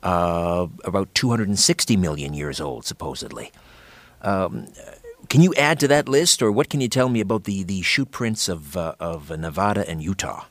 uh, 0.04 0.68
about 0.84 1.12
260 1.14 1.96
million 1.96 2.34
years 2.34 2.60
old, 2.60 2.84
supposedly. 2.84 3.50
Um, 4.22 4.68
can 5.28 5.40
you 5.40 5.54
add 5.54 5.80
to 5.80 5.88
that 5.88 6.08
list, 6.08 6.42
or 6.42 6.52
what 6.52 6.68
can 6.68 6.80
you 6.80 6.88
tell 6.88 7.08
me 7.08 7.20
about 7.20 7.44
the, 7.44 7.64
the 7.64 7.82
shoe 7.82 8.04
prints 8.04 8.48
of, 8.48 8.76
uh, 8.76 8.94
of 9.00 9.30
Nevada 9.30 9.88
and 9.88 10.02
Utah? 10.02 10.44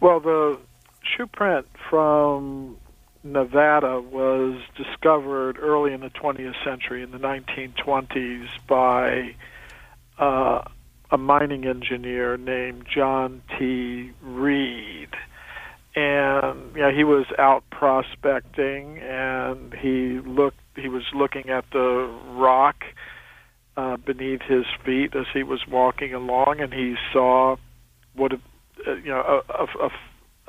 Well, 0.00 0.20
the 0.20 0.58
shoe 1.02 1.26
print 1.26 1.66
from 1.90 2.78
Nevada 3.22 4.00
was 4.00 4.60
discovered 4.76 5.58
early 5.58 5.92
in 5.92 6.00
the 6.00 6.10
20th 6.10 6.62
century, 6.64 7.02
in 7.02 7.10
the 7.10 7.18
1920s, 7.18 8.48
by 8.66 9.34
uh, 10.18 10.62
a 11.10 11.18
mining 11.18 11.66
engineer 11.66 12.36
named 12.36 12.86
John 12.88 13.42
T. 13.58 14.12
Reid. 14.22 15.10
And 15.96 16.76
yeah, 16.76 16.92
he 16.94 17.04
was 17.04 17.26
out 17.38 17.64
prospecting, 17.70 18.98
and 18.98 19.74
he 19.74 20.20
looked. 20.24 20.58
He 20.76 20.88
was 20.88 21.02
looking 21.12 21.50
at 21.50 21.64
the 21.72 22.08
rock 22.30 22.84
uh, 23.76 23.96
beneath 23.96 24.42
his 24.42 24.64
feet 24.84 25.16
as 25.16 25.26
he 25.34 25.42
was 25.42 25.60
walking 25.68 26.14
along, 26.14 26.60
and 26.60 26.72
he 26.72 26.94
saw 27.12 27.56
what, 28.14 28.32
uh, 28.32 28.94
you 29.02 29.10
know, 29.10 29.42
a, 29.48 29.52
a, 29.52 29.86
a 29.86 29.90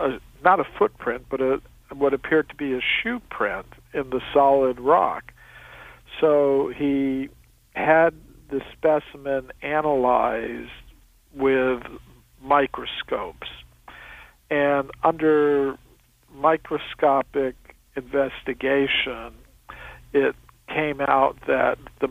a, 0.01 0.19
not 0.43 0.59
a 0.59 0.63
footprint, 0.77 1.25
but 1.29 1.41
a 1.41 1.61
what 1.93 2.13
appeared 2.13 2.47
to 2.49 2.55
be 2.55 2.73
a 2.73 2.79
shoe 2.79 3.19
print 3.29 3.65
in 3.93 4.09
the 4.11 4.21
solid 4.33 4.79
rock. 4.79 5.33
So 6.21 6.71
he 6.75 7.29
had 7.73 8.13
the 8.49 8.61
specimen 8.71 9.51
analyzed 9.61 10.69
with 11.35 11.83
microscopes. 12.41 13.47
And 14.51 14.91
under 15.01 15.77
microscopic 16.35 17.55
investigation, 17.95 19.33
it 20.13 20.35
came 20.67 20.99
out 21.01 21.37
that 21.47 21.77
the 22.01 22.09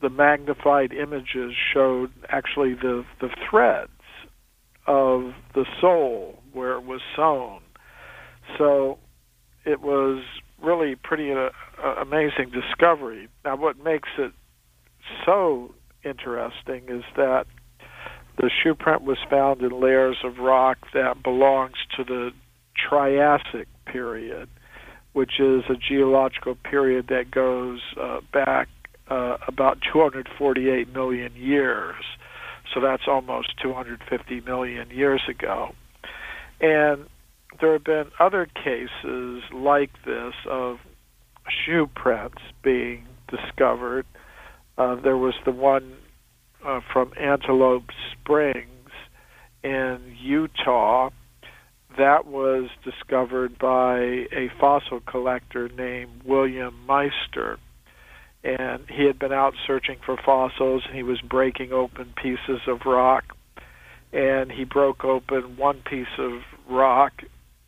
the 0.00 0.10
magnified 0.10 0.92
images 0.92 1.54
showed 1.72 2.10
actually 2.28 2.74
the 2.74 3.04
the 3.20 3.28
threads 3.48 3.90
of 4.88 5.32
the 5.54 5.64
sole 5.80 6.40
where 6.52 6.72
it 6.72 6.84
was 6.84 7.00
sewn. 7.14 7.60
So 8.56 8.98
it 9.64 9.80
was 9.80 10.24
really 10.62 10.96
pretty 10.96 11.30
uh, 11.32 11.50
uh, 11.84 11.94
amazing 12.00 12.50
discovery. 12.50 13.28
Now, 13.44 13.56
what 13.56 13.78
makes 13.78 14.08
it 14.18 14.32
so 15.24 15.74
interesting 16.04 16.84
is 16.88 17.04
that 17.16 17.46
the 18.38 18.50
shoe 18.62 18.74
print 18.74 19.02
was 19.02 19.18
found 19.28 19.62
in 19.62 19.80
layers 19.80 20.18
of 20.24 20.38
rock 20.38 20.78
that 20.94 21.22
belongs 21.22 21.76
to 21.96 22.04
the 22.04 22.30
Triassic 22.76 23.66
period, 23.86 24.48
which 25.12 25.40
is 25.40 25.64
a 25.68 25.74
geological 25.74 26.54
period 26.54 27.08
that 27.08 27.30
goes 27.30 27.80
uh, 28.00 28.20
back 28.32 28.68
uh, 29.10 29.38
about 29.48 29.78
248 29.92 30.92
million 30.92 31.34
years. 31.34 31.96
So 32.72 32.80
that's 32.80 33.04
almost 33.08 33.54
250 33.60 34.40
million 34.42 34.90
years 34.90 35.22
ago. 35.28 35.74
And 36.60 37.06
there 37.60 37.72
have 37.72 37.84
been 37.84 38.10
other 38.20 38.46
cases 38.46 39.42
like 39.52 39.90
this 40.04 40.34
of 40.48 40.78
shoe 41.48 41.88
prints 41.94 42.38
being 42.62 43.06
discovered. 43.28 44.06
Uh, 44.76 44.94
there 44.96 45.16
was 45.16 45.34
the 45.44 45.50
one 45.50 45.97
uh, 46.64 46.80
from 46.92 47.12
Antelope 47.18 47.90
Springs 48.12 48.90
in 49.62 50.16
Utah. 50.20 51.10
That 51.96 52.26
was 52.26 52.68
discovered 52.84 53.58
by 53.58 53.98
a 53.98 54.50
fossil 54.60 55.00
collector 55.00 55.68
named 55.68 56.22
William 56.24 56.86
Meister. 56.86 57.58
And 58.44 58.84
he 58.88 59.04
had 59.04 59.18
been 59.18 59.32
out 59.32 59.54
searching 59.66 59.98
for 60.04 60.16
fossils 60.16 60.84
and 60.86 60.94
he 60.94 61.02
was 61.02 61.20
breaking 61.20 61.72
open 61.72 62.14
pieces 62.22 62.60
of 62.68 62.86
rock. 62.86 63.24
And 64.12 64.50
he 64.50 64.64
broke 64.64 65.04
open 65.04 65.56
one 65.56 65.82
piece 65.82 66.06
of 66.18 66.40
rock, 66.68 67.12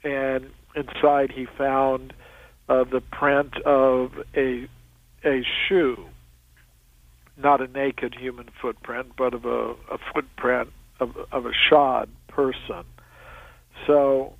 and 0.02 0.50
inside 0.74 1.30
he 1.32 1.46
found 1.58 2.14
uh, 2.68 2.84
the 2.84 3.02
print 3.02 3.60
of 3.66 4.12
a 4.34 4.66
a 5.22 5.42
shoe, 5.68 6.06
not 7.42 7.60
a 7.60 7.66
naked 7.66 8.14
human 8.18 8.48
footprint, 8.60 9.12
but 9.16 9.34
of 9.34 9.44
a, 9.44 9.74
a 9.90 9.98
footprint 10.12 10.70
of, 11.00 11.10
of 11.32 11.46
a 11.46 11.52
shod 11.68 12.08
person. 12.28 12.84
So, 13.86 14.34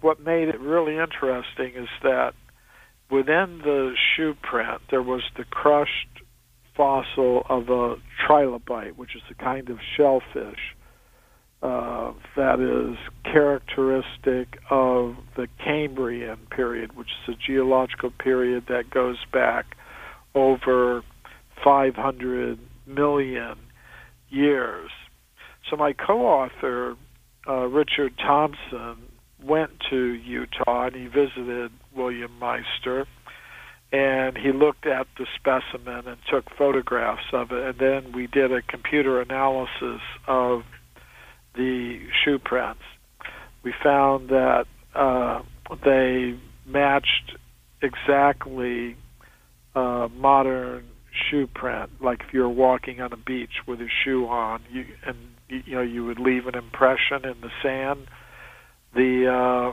what 0.00 0.20
made 0.20 0.48
it 0.48 0.58
really 0.60 0.96
interesting 0.96 1.72
is 1.76 1.88
that 2.02 2.32
within 3.10 3.60
the 3.62 3.94
shoe 4.16 4.34
print 4.42 4.80
there 4.90 5.02
was 5.02 5.22
the 5.36 5.44
crushed 5.44 6.22
fossil 6.76 7.42
of 7.48 7.68
a 7.68 7.96
trilobite, 8.26 8.96
which 8.96 9.14
is 9.14 9.22
a 9.30 9.34
kind 9.34 9.68
of 9.68 9.78
shellfish 9.96 10.74
uh, 11.62 12.12
that 12.34 12.58
is 12.58 12.96
characteristic 13.24 14.58
of 14.70 15.14
the 15.36 15.46
Cambrian 15.62 16.38
period, 16.50 16.96
which 16.96 17.08
is 17.08 17.34
a 17.34 17.38
geological 17.46 18.10
period 18.10 18.64
that 18.68 18.90
goes 18.90 19.18
back 19.32 19.76
over 20.34 21.02
500 21.64 22.58
million 22.86 23.56
years. 24.28 24.90
So 25.70 25.76
my 25.76 25.92
co-author, 25.92 26.96
uh, 27.48 27.66
Richard 27.66 28.14
Thompson, 28.18 28.96
went 29.42 29.70
to 29.90 29.96
Utah 29.96 30.86
and 30.86 30.94
he 30.94 31.06
visited 31.06 31.72
William 31.94 32.38
Meister 32.38 33.06
and 33.92 34.38
he 34.38 34.52
looked 34.52 34.86
at 34.86 35.06
the 35.18 35.26
specimen 35.36 36.06
and 36.06 36.16
took 36.30 36.44
photographs 36.56 37.26
of 37.32 37.50
it 37.50 37.66
and 37.66 37.78
then 37.78 38.12
we 38.12 38.26
did 38.26 38.52
a 38.52 38.62
computer 38.62 39.20
analysis 39.20 40.00
of 40.28 40.62
the 41.54 42.00
shoe 42.24 42.38
prints, 42.38 42.82
we 43.62 43.74
found 43.82 44.30
that 44.30 44.66
uh, 44.94 45.42
they 45.84 46.38
matched 46.66 47.36
exactly 47.82 48.96
uh, 49.74 50.08
modern 50.14 50.84
shoe 51.30 51.46
print. 51.46 51.90
Like 52.00 52.20
if 52.26 52.32
you're 52.32 52.48
walking 52.48 53.00
on 53.00 53.12
a 53.12 53.16
beach 53.16 53.62
with 53.66 53.80
a 53.80 53.88
shoe 54.04 54.26
on, 54.26 54.62
you 54.70 54.84
and 55.06 55.16
you 55.48 55.74
know 55.74 55.82
you 55.82 56.04
would 56.04 56.18
leave 56.18 56.46
an 56.46 56.54
impression 56.54 57.24
in 57.24 57.40
the 57.40 57.50
sand. 57.62 58.06
The 58.94 59.72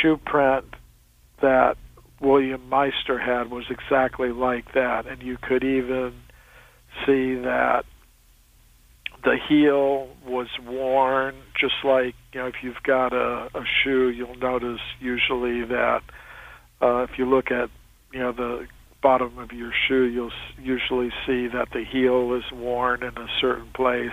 shoe 0.00 0.18
print 0.24 0.66
that 1.40 1.76
William 2.20 2.68
Meister 2.68 3.18
had 3.18 3.50
was 3.50 3.64
exactly 3.70 4.30
like 4.30 4.74
that, 4.74 5.06
and 5.06 5.22
you 5.22 5.36
could 5.40 5.64
even 5.64 6.14
see 7.06 7.34
that 7.34 7.84
the 9.24 9.36
heel 9.48 10.08
was 10.26 10.48
worn, 10.64 11.34
just 11.60 11.74
like 11.84 12.14
you 12.32 12.40
know 12.40 12.46
if 12.46 12.54
you've 12.62 12.82
got 12.84 13.12
a, 13.12 13.48
a 13.54 13.64
shoe, 13.82 14.08
you'll 14.08 14.36
notice 14.36 14.80
usually 15.00 15.64
that 15.64 16.00
uh, 16.80 17.02
if 17.02 17.10
you 17.18 17.26
look 17.26 17.50
at 17.50 17.70
you 18.12 18.20
know 18.20 18.32
the 18.32 18.66
bottom 19.02 19.38
of 19.38 19.52
your 19.52 19.72
shoe, 19.86 20.04
you'll 20.04 20.32
usually 20.58 21.10
see 21.26 21.48
that 21.48 21.68
the 21.72 21.84
heel 21.84 22.34
is 22.34 22.50
worn 22.52 23.02
in 23.02 23.18
a 23.18 23.28
certain 23.40 23.70
place. 23.74 24.10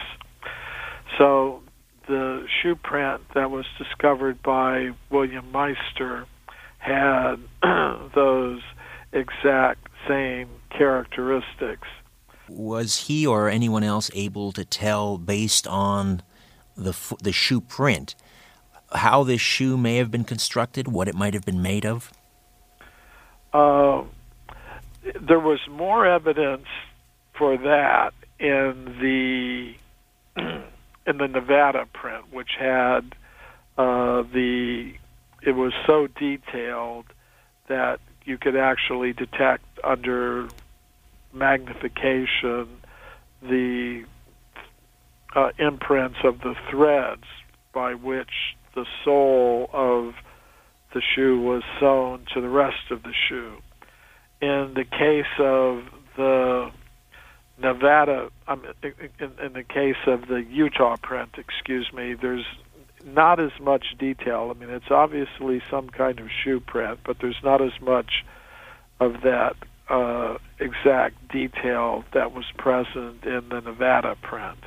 So 1.17 1.61
the 2.07 2.45
shoe 2.61 2.75
print 2.75 3.21
that 3.35 3.51
was 3.51 3.65
discovered 3.77 4.41
by 4.41 4.89
William 5.09 5.51
Meister 5.51 6.25
had 6.79 7.35
those 8.15 8.61
exact 9.13 9.87
same 10.07 10.49
characteristics. 10.69 11.87
Was 12.47 13.07
he 13.07 13.27
or 13.27 13.47
anyone 13.47 13.83
else 13.83 14.09
able 14.15 14.51
to 14.53 14.65
tell 14.65 15.17
based 15.17 15.67
on 15.67 16.23
the 16.75 16.97
the 17.21 17.31
shoe 17.31 17.61
print 17.61 18.15
how 18.93 19.23
this 19.23 19.41
shoe 19.41 19.77
may 19.77 19.97
have 19.97 20.09
been 20.09 20.23
constructed, 20.23 20.87
what 20.87 21.07
it 21.07 21.13
might 21.13 21.35
have 21.35 21.45
been 21.45 21.61
made 21.61 21.85
of? 21.85 22.11
Uh, 23.53 24.03
there 25.19 25.39
was 25.39 25.59
more 25.69 26.05
evidence 26.05 26.67
for 27.37 27.57
that 27.57 28.13
in 28.39 28.97
the 29.01 29.75
in 31.07 31.17
the 31.17 31.27
Nevada 31.27 31.85
print, 31.93 32.31
which 32.31 32.51
had 32.59 33.15
uh, 33.77 34.23
the 34.33 34.93
it 35.41 35.51
was 35.51 35.73
so 35.87 36.07
detailed 36.07 37.05
that 37.67 37.99
you 38.25 38.37
could 38.37 38.55
actually 38.55 39.13
detect 39.13 39.63
under 39.83 40.49
magnification 41.33 42.67
the 43.41 44.03
uh, 45.35 45.49
imprints 45.57 46.17
of 46.23 46.39
the 46.41 46.55
threads 46.69 47.23
by 47.73 47.93
which 47.93 48.55
the 48.75 48.85
sole 49.05 49.69
of 49.71 50.15
the 50.93 51.01
shoe 51.15 51.39
was 51.39 51.63
sewn 51.79 52.25
to 52.33 52.41
the 52.41 52.49
rest 52.49 52.91
of 52.91 53.03
the 53.03 53.13
shoe. 53.27 53.57
In 54.41 54.73
the 54.73 54.85
case 54.85 55.25
of 55.37 55.83
the 56.15 56.71
Nevada, 57.61 58.29
in, 58.47 59.31
in 59.41 59.53
the 59.53 59.63
case 59.63 59.97
of 60.07 60.27
the 60.27 60.43
Utah 60.49 60.95
print, 60.97 61.31
excuse 61.37 61.91
me, 61.91 62.13
there's 62.13 62.45
not 63.05 63.39
as 63.39 63.51
much 63.59 63.97
detail. 63.97 64.53
I 64.53 64.59
mean, 64.59 64.69
it's 64.69 64.91
obviously 64.91 65.61
some 65.69 65.89
kind 65.89 66.19
of 66.19 66.29
shoe 66.43 66.59
print, 66.59 66.99
but 67.05 67.19
there's 67.19 67.41
not 67.43 67.61
as 67.61 67.79
much 67.81 68.23
of 68.99 69.21
that 69.23 69.55
uh, 69.89 70.37
exact 70.59 71.27
detail 71.29 72.03
that 72.13 72.33
was 72.33 72.45
present 72.57 73.23
in 73.25 73.49
the 73.49 73.61
Nevada 73.61 74.15
print. 74.21 74.59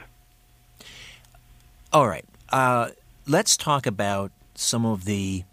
All 1.92 2.08
right. 2.08 2.24
Uh, 2.50 2.90
let's 3.26 3.56
talk 3.56 3.86
about 3.86 4.32
some 4.54 4.84
of 4.84 5.04
the 5.04 5.44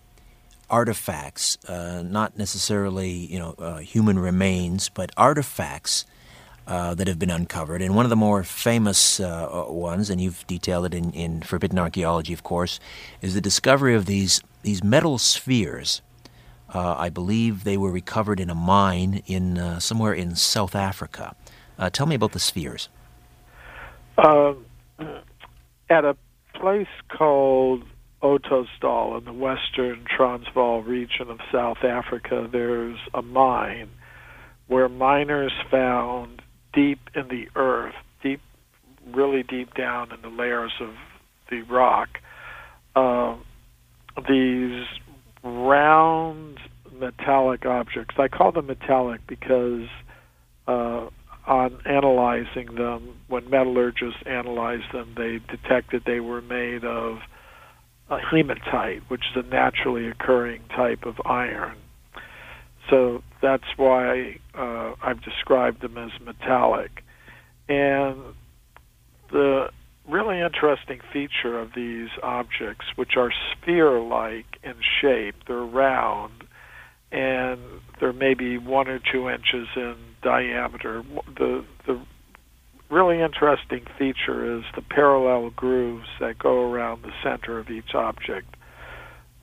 artifacts, 0.69 1.57
uh, 1.67 2.03
not 2.03 2.37
necessarily 2.37 3.09
you 3.09 3.39
know 3.39 3.55
uh, 3.57 3.77
human 3.77 4.19
remains, 4.19 4.89
but 4.89 5.11
artifacts 5.17 6.05
uh, 6.67 6.93
that 6.95 7.07
have 7.07 7.17
been 7.17 7.29
uncovered. 7.29 7.81
And 7.81 7.95
one 7.95 8.05
of 8.05 8.09
the 8.09 8.15
more 8.15 8.43
famous 8.43 9.19
uh, 9.19 9.65
ones, 9.67 10.09
and 10.09 10.21
you've 10.21 10.45
detailed 10.47 10.85
it 10.85 10.93
in, 10.93 11.11
in 11.11 11.41
Forbidden 11.41 11.79
Archaeology, 11.79 12.33
of 12.33 12.43
course, 12.43 12.79
is 13.21 13.33
the 13.33 13.41
discovery 13.41 13.95
of 13.95 14.05
these 14.05 14.41
these 14.61 14.83
metal 14.83 15.17
spheres. 15.17 16.01
Uh, 16.73 16.95
I 16.97 17.09
believe 17.09 17.63
they 17.63 17.77
were 17.77 17.91
recovered 17.91 18.39
in 18.39 18.49
a 18.49 18.55
mine 18.55 19.23
in 19.25 19.57
uh, 19.57 19.79
somewhere 19.79 20.13
in 20.13 20.35
South 20.35 20.75
Africa. 20.75 21.35
tell 21.91 22.05
me 22.05 22.15
about 22.15 22.33
the 22.33 22.39
spheres. 22.39 22.89
At 24.19 26.05
a 26.05 26.15
place 26.53 26.87
called 27.07 27.83
Ottosdal 28.21 29.17
in 29.17 29.25
the 29.25 29.33
western 29.33 30.05
Transvaal 30.05 30.81
region 30.81 31.29
of 31.29 31.39
South 31.51 31.83
Africa, 31.83 32.47
there's 32.51 32.97
a 33.13 33.21
mine 33.21 33.89
where 34.67 34.89
miners 34.89 35.53
found 35.71 36.41
deep 36.73 36.99
in 37.15 37.27
the 37.29 37.47
earth, 37.55 37.95
deep, 38.21 38.41
really 39.11 39.43
deep 39.43 39.73
down 39.73 40.11
in 40.11 40.21
the 40.21 40.29
layers 40.29 40.73
of 40.79 40.89
the 41.49 41.61
rock, 41.61 42.09
uh, 42.95 43.35
these 44.27 44.85
round 45.43 46.59
metallic 46.99 47.65
objects. 47.65 48.15
I 48.19 48.27
call 48.27 48.51
them 48.51 48.67
metallic 48.67 49.21
because 49.27 49.87
uh, 50.67 51.07
on 51.47 51.79
analyzing 51.85 52.75
them, 52.75 53.15
when 53.27 53.49
metallurgists 53.49 54.21
analyzed 54.25 54.91
them, 54.93 55.15
they 55.17 55.39
detected 55.49 56.03
they 56.05 56.19
were 56.19 56.41
made 56.41 56.83
of 56.83 57.19
hematite, 58.17 59.03
which 59.07 59.21
is 59.31 59.45
a 59.45 59.47
naturally 59.47 60.07
occurring 60.07 60.61
type 60.75 61.05
of 61.05 61.15
iron. 61.25 61.77
So 62.89 63.21
that's 63.41 63.77
why 63.77 64.39
uh, 64.57 64.93
I've 65.01 65.21
described 65.21 65.81
them 65.81 65.97
as 65.97 66.11
metallic. 66.19 67.03
And 67.67 68.33
the 69.31 69.69
really 70.07 70.41
interesting 70.41 70.99
feature 71.13 71.59
of 71.59 71.69
these 71.75 72.09
objects, 72.23 72.85
which 72.95 73.15
are 73.15 73.31
sphere 73.51 73.99
like 73.99 74.57
in 74.63 74.75
shape, 75.01 75.35
they're 75.47 75.57
round 75.57 76.43
and 77.11 77.59
they're 77.99 78.13
maybe 78.13 78.57
one 78.57 78.87
or 78.87 78.99
two 78.99 79.29
inches 79.29 79.67
in 79.75 79.95
diameter. 80.23 81.03
The, 81.37 81.63
the 81.85 82.01
really 82.89 83.21
interesting 83.21 83.85
feature 83.97 84.57
is 84.57 84.63
the 84.75 84.81
parallel 84.81 85.51
grooves 85.51 86.07
that 86.19 86.39
go 86.39 86.71
around 86.71 87.03
the 87.03 87.11
center 87.23 87.59
of 87.59 87.69
each 87.69 87.93
object. 87.93 88.55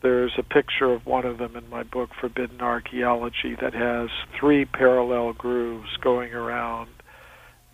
There's 0.02 0.32
a 0.36 0.42
picture 0.42 0.92
of 0.92 1.06
one 1.06 1.24
of 1.24 1.38
them 1.38 1.56
in 1.56 1.68
my 1.70 1.82
book, 1.82 2.10
Forbidden 2.20 2.60
Archaeology, 2.60 3.56
that 3.60 3.74
has 3.74 4.10
three 4.38 4.64
parallel 4.64 5.32
grooves 5.32 5.96
going 6.02 6.32
around 6.32 6.90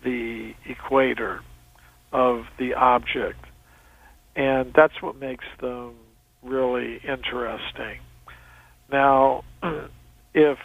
the 0.03 0.53
equator 0.65 1.41
of 2.11 2.45
the 2.57 2.75
object. 2.75 3.45
And 4.35 4.73
that's 4.73 5.01
what 5.01 5.19
makes 5.19 5.45
them 5.59 5.95
really 6.41 6.99
interesting. 7.07 7.99
Now, 8.91 9.43
if 10.33 10.57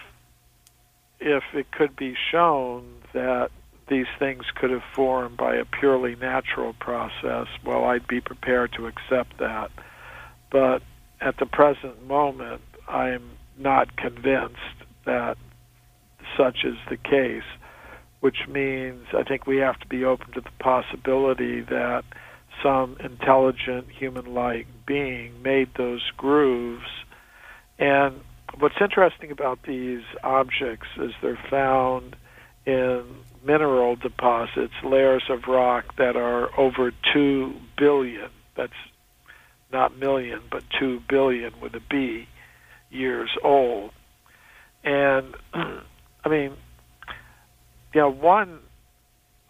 if 1.20 1.42
it 1.52 1.72
could 1.72 1.96
be 1.96 2.14
shown 2.30 2.84
that 3.12 3.50
these 3.88 4.06
things 4.18 4.44
could 4.54 4.70
have 4.70 4.82
formed 4.94 5.36
by 5.36 5.56
a 5.56 5.64
purely 5.64 6.16
natural 6.16 6.72
process, 6.74 7.46
well, 7.64 7.84
I'd 7.84 8.06
be 8.06 8.20
prepared 8.20 8.72
to 8.74 8.86
accept 8.86 9.38
that. 9.38 9.70
But 10.50 10.82
at 11.20 11.36
the 11.38 11.46
present 11.46 12.06
moment, 12.06 12.62
I'm 12.86 13.30
not 13.58 13.96
convinced 13.96 14.56
that 15.04 15.36
such 16.36 16.64
is 16.64 16.76
the 16.88 16.96
case, 16.96 17.42
which 18.20 18.46
means 18.48 19.06
I 19.12 19.22
think 19.22 19.46
we 19.46 19.58
have 19.58 19.78
to 19.80 19.86
be 19.86 20.04
open 20.04 20.32
to 20.32 20.40
the 20.40 20.50
possibility 20.58 21.60
that 21.62 22.04
some 22.62 22.96
intelligent 23.00 23.88
human 23.90 24.34
like 24.34 24.66
being 24.86 25.42
made 25.42 25.68
those 25.74 26.02
grooves. 26.16 26.86
And 27.78 28.20
what's 28.58 28.80
interesting 28.80 29.30
about 29.30 29.62
these 29.62 30.02
objects 30.22 30.88
is 30.98 31.12
they're 31.22 31.38
found 31.50 32.16
in 32.66 33.04
mineral 33.44 33.96
deposits, 33.96 34.74
layers 34.84 35.24
of 35.28 35.46
rock 35.46 35.96
that 35.96 36.16
are 36.16 36.48
over 36.58 36.92
2 37.12 37.54
billion, 37.76 38.30
that's 38.56 38.72
not 39.72 39.96
million, 39.98 40.40
but 40.50 40.64
2 40.78 41.02
billion 41.08 41.52
with 41.60 41.74
a 41.74 41.80
B, 41.80 42.26
years 42.90 43.30
old. 43.42 43.90
And, 44.84 45.34
I 45.54 46.28
mean, 46.28 46.52
you 47.94 48.00
know, 48.00 48.10
one 48.10 48.60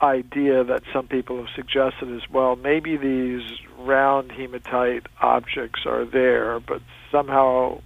idea 0.00 0.62
that 0.64 0.82
some 0.92 1.08
people 1.08 1.38
have 1.38 1.54
suggested 1.56 2.08
is 2.10 2.22
well, 2.30 2.56
maybe 2.56 2.96
these 2.96 3.42
round 3.78 4.30
hematite 4.30 5.06
objects 5.20 5.80
are 5.86 6.04
there, 6.04 6.60
but 6.60 6.80
somehow 7.10 7.80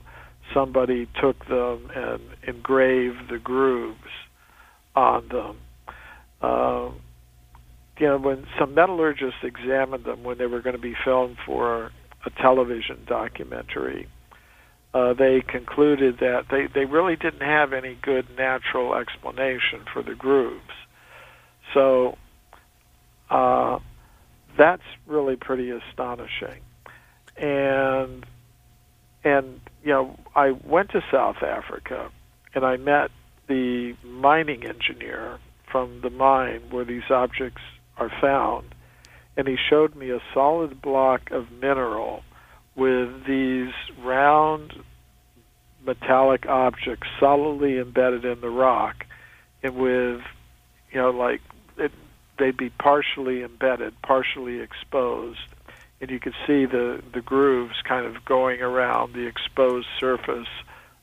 somebody 0.53 1.09
took 1.21 1.47
them 1.47 1.91
and 1.95 2.21
engraved 2.47 3.31
the 3.31 3.39
grooves 3.39 3.99
on 4.95 5.29
them. 5.29 5.57
Uh, 6.43 6.91
you 7.99 8.07
know, 8.07 8.19
when 8.19 8.47
some 8.59 8.75
metallurgists 8.75 9.45
examined 9.45 10.05
them 10.05 10.25
when 10.25 10.39
they 10.39 10.47
were 10.47 10.61
going 10.61 10.75
to 10.75 10.83
be 10.83 10.95
filmed 11.05 11.37
for 11.47 11.93
a 12.27 12.31
television 12.41 13.05
documentary, 13.07 14.09
uh, 14.95 15.15
they 15.15 15.41
concluded 15.41 16.19
that 16.19 16.47
they, 16.51 16.67
they 16.67 16.85
really 16.85 17.17
didn't 17.17 17.43
have 17.43 17.73
any 17.73 17.97
good 18.03 18.27
natural 18.37 18.95
explanation 18.95 19.85
for 19.93 20.03
the 20.03 20.15
grooves. 20.15 20.61
So 21.73 22.19
uh, 23.31 23.79
that's 24.59 24.83
really 25.07 25.37
pretty 25.37 25.71
astonishing. 25.71 26.61
And 27.37 28.27
and 29.25 29.61
you 29.83 29.93
know, 29.93 30.19
I 30.35 30.51
went 30.51 30.91
to 30.91 31.03
South 31.11 31.43
Africa 31.43 32.11
and 32.55 32.65
I 32.65 32.77
met 32.77 33.11
the 33.49 33.95
mining 34.05 34.65
engineer 34.67 35.39
from 35.73 36.03
the 36.03 36.11
mine 36.11 36.61
where 36.71 36.85
these 36.85 37.11
objects 37.11 37.63
are 37.97 38.13
found, 38.21 38.75
and 39.37 39.49
he 39.49 39.57
showed 39.71 39.97
me 39.97 40.11
a 40.11 40.21
solid 40.35 40.81
block 40.81 41.31
of 41.31 41.51
mineral 41.51 42.23
with 42.77 43.25
these 43.27 43.73
round 44.05 44.73
metallic 45.85 46.47
objects 46.47 47.09
solidly 47.19 47.79
embedded 47.79 48.25
in 48.25 48.41
the 48.41 48.51
rock, 48.51 49.07
and 49.63 49.75
with 49.75 50.21
you 50.93 51.01
know 51.01 51.11
like 51.11 51.41
it, 51.79 51.91
they'd 52.39 52.57
be 52.57 52.71
partially 52.71 53.43
embedded, 53.43 53.95
partially 54.03 54.61
exposed, 54.61 55.41
and 56.01 56.11
you 56.11 56.21
could 56.21 56.35
see 56.47 56.67
the 56.67 57.03
the 57.13 57.23
grooves 57.23 57.75
kind 57.85 58.07
of 58.07 58.25
going 58.25 58.61
around 58.61 59.15
the 59.15 59.27
exposed 59.27 59.89
surface 59.99 60.49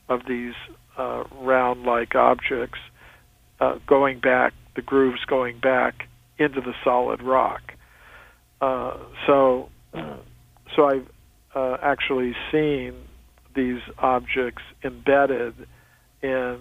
of 0.08 0.26
these 0.26 0.54
uh, 0.96 1.24
round-like 1.40 2.14
objects, 2.14 2.78
uh, 3.60 3.78
going 3.86 4.18
back 4.18 4.52
the 4.74 4.82
grooves 4.82 5.24
going 5.26 5.58
back 5.58 6.08
into 6.38 6.60
the 6.60 6.74
solid 6.84 7.22
rock. 7.22 7.74
Uh, 8.60 8.96
so, 9.26 9.68
so 9.94 10.86
I've 10.86 11.10
uh, 11.54 11.76
actually 11.82 12.34
seen 12.52 12.94
these 13.54 13.80
objects 13.98 14.62
embedded 14.84 15.54
in 16.22 16.58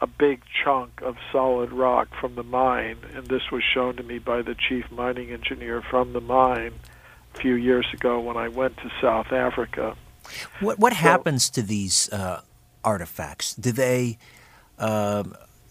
a 0.00 0.06
big 0.06 0.42
chunk 0.64 1.02
of 1.02 1.16
solid 1.30 1.72
rock 1.72 2.08
from 2.20 2.34
the 2.34 2.42
mine, 2.42 2.96
and 3.14 3.26
this 3.26 3.50
was 3.52 3.62
shown 3.62 3.96
to 3.96 4.02
me 4.02 4.18
by 4.18 4.42
the 4.42 4.54
chief 4.54 4.90
mining 4.90 5.30
engineer 5.30 5.82
from 5.82 6.12
the 6.12 6.20
mine 6.20 6.72
a 7.34 7.38
few 7.38 7.54
years 7.54 7.86
ago 7.92 8.18
when 8.20 8.36
I 8.36 8.48
went 8.48 8.76
to 8.78 8.90
South 9.00 9.32
Africa. 9.32 9.96
What 10.60 10.78
what 10.78 10.92
so, 10.92 10.98
happens 10.98 11.50
to 11.50 11.62
these 11.62 12.10
uh, 12.12 12.40
artifacts? 12.82 13.54
Do 13.54 13.72
they 13.72 14.18
uh, 14.78 15.24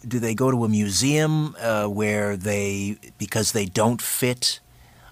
do 0.07 0.19
they 0.19 0.33
go 0.33 0.51
to 0.51 0.63
a 0.63 0.69
museum 0.69 1.55
uh, 1.59 1.87
where 1.87 2.37
they 2.37 2.97
because 3.17 3.51
they 3.51 3.65
don't 3.65 4.01
fit 4.01 4.59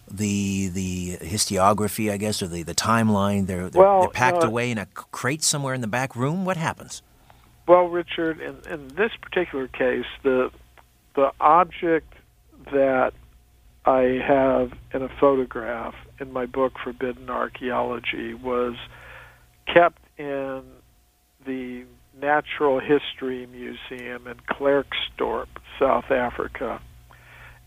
the 0.09 0.69
the 0.69 1.17
historiography, 1.17 2.11
I 2.11 2.17
guess, 2.17 2.41
or 2.41 2.47
the, 2.47 2.63
the 2.63 2.75
timeline? 2.75 3.47
They're 3.47 3.69
they're, 3.69 3.81
well, 3.81 4.01
they're 4.01 4.09
packed 4.09 4.43
away 4.43 4.71
in 4.71 4.77
a 4.77 4.85
crate 4.85 5.43
somewhere 5.43 5.73
in 5.73 5.81
the 5.81 5.87
back 5.87 6.15
room. 6.15 6.45
What 6.45 6.57
happens? 6.57 7.01
Well, 7.67 7.85
Richard, 7.89 8.39
in, 8.39 8.55
in 8.71 8.87
this 8.89 9.11
particular 9.21 9.67
case, 9.67 10.05
the 10.23 10.51
the 11.15 11.31
object 11.39 12.13
that 12.71 13.13
I 13.85 14.21
have 14.25 14.73
in 14.93 15.01
a 15.01 15.09
photograph 15.19 15.95
in 16.19 16.31
my 16.31 16.45
book 16.45 16.73
Forbidden 16.83 17.29
Archaeology 17.29 18.33
was 18.33 18.75
kept 19.65 20.01
in 20.17 20.63
the 21.45 21.85
Natural 22.19 22.79
History 22.79 23.45
Museum 23.45 24.27
in 24.27 24.37
Klerksdorp, 24.49 25.47
South 25.79 26.11
Africa. 26.11 26.81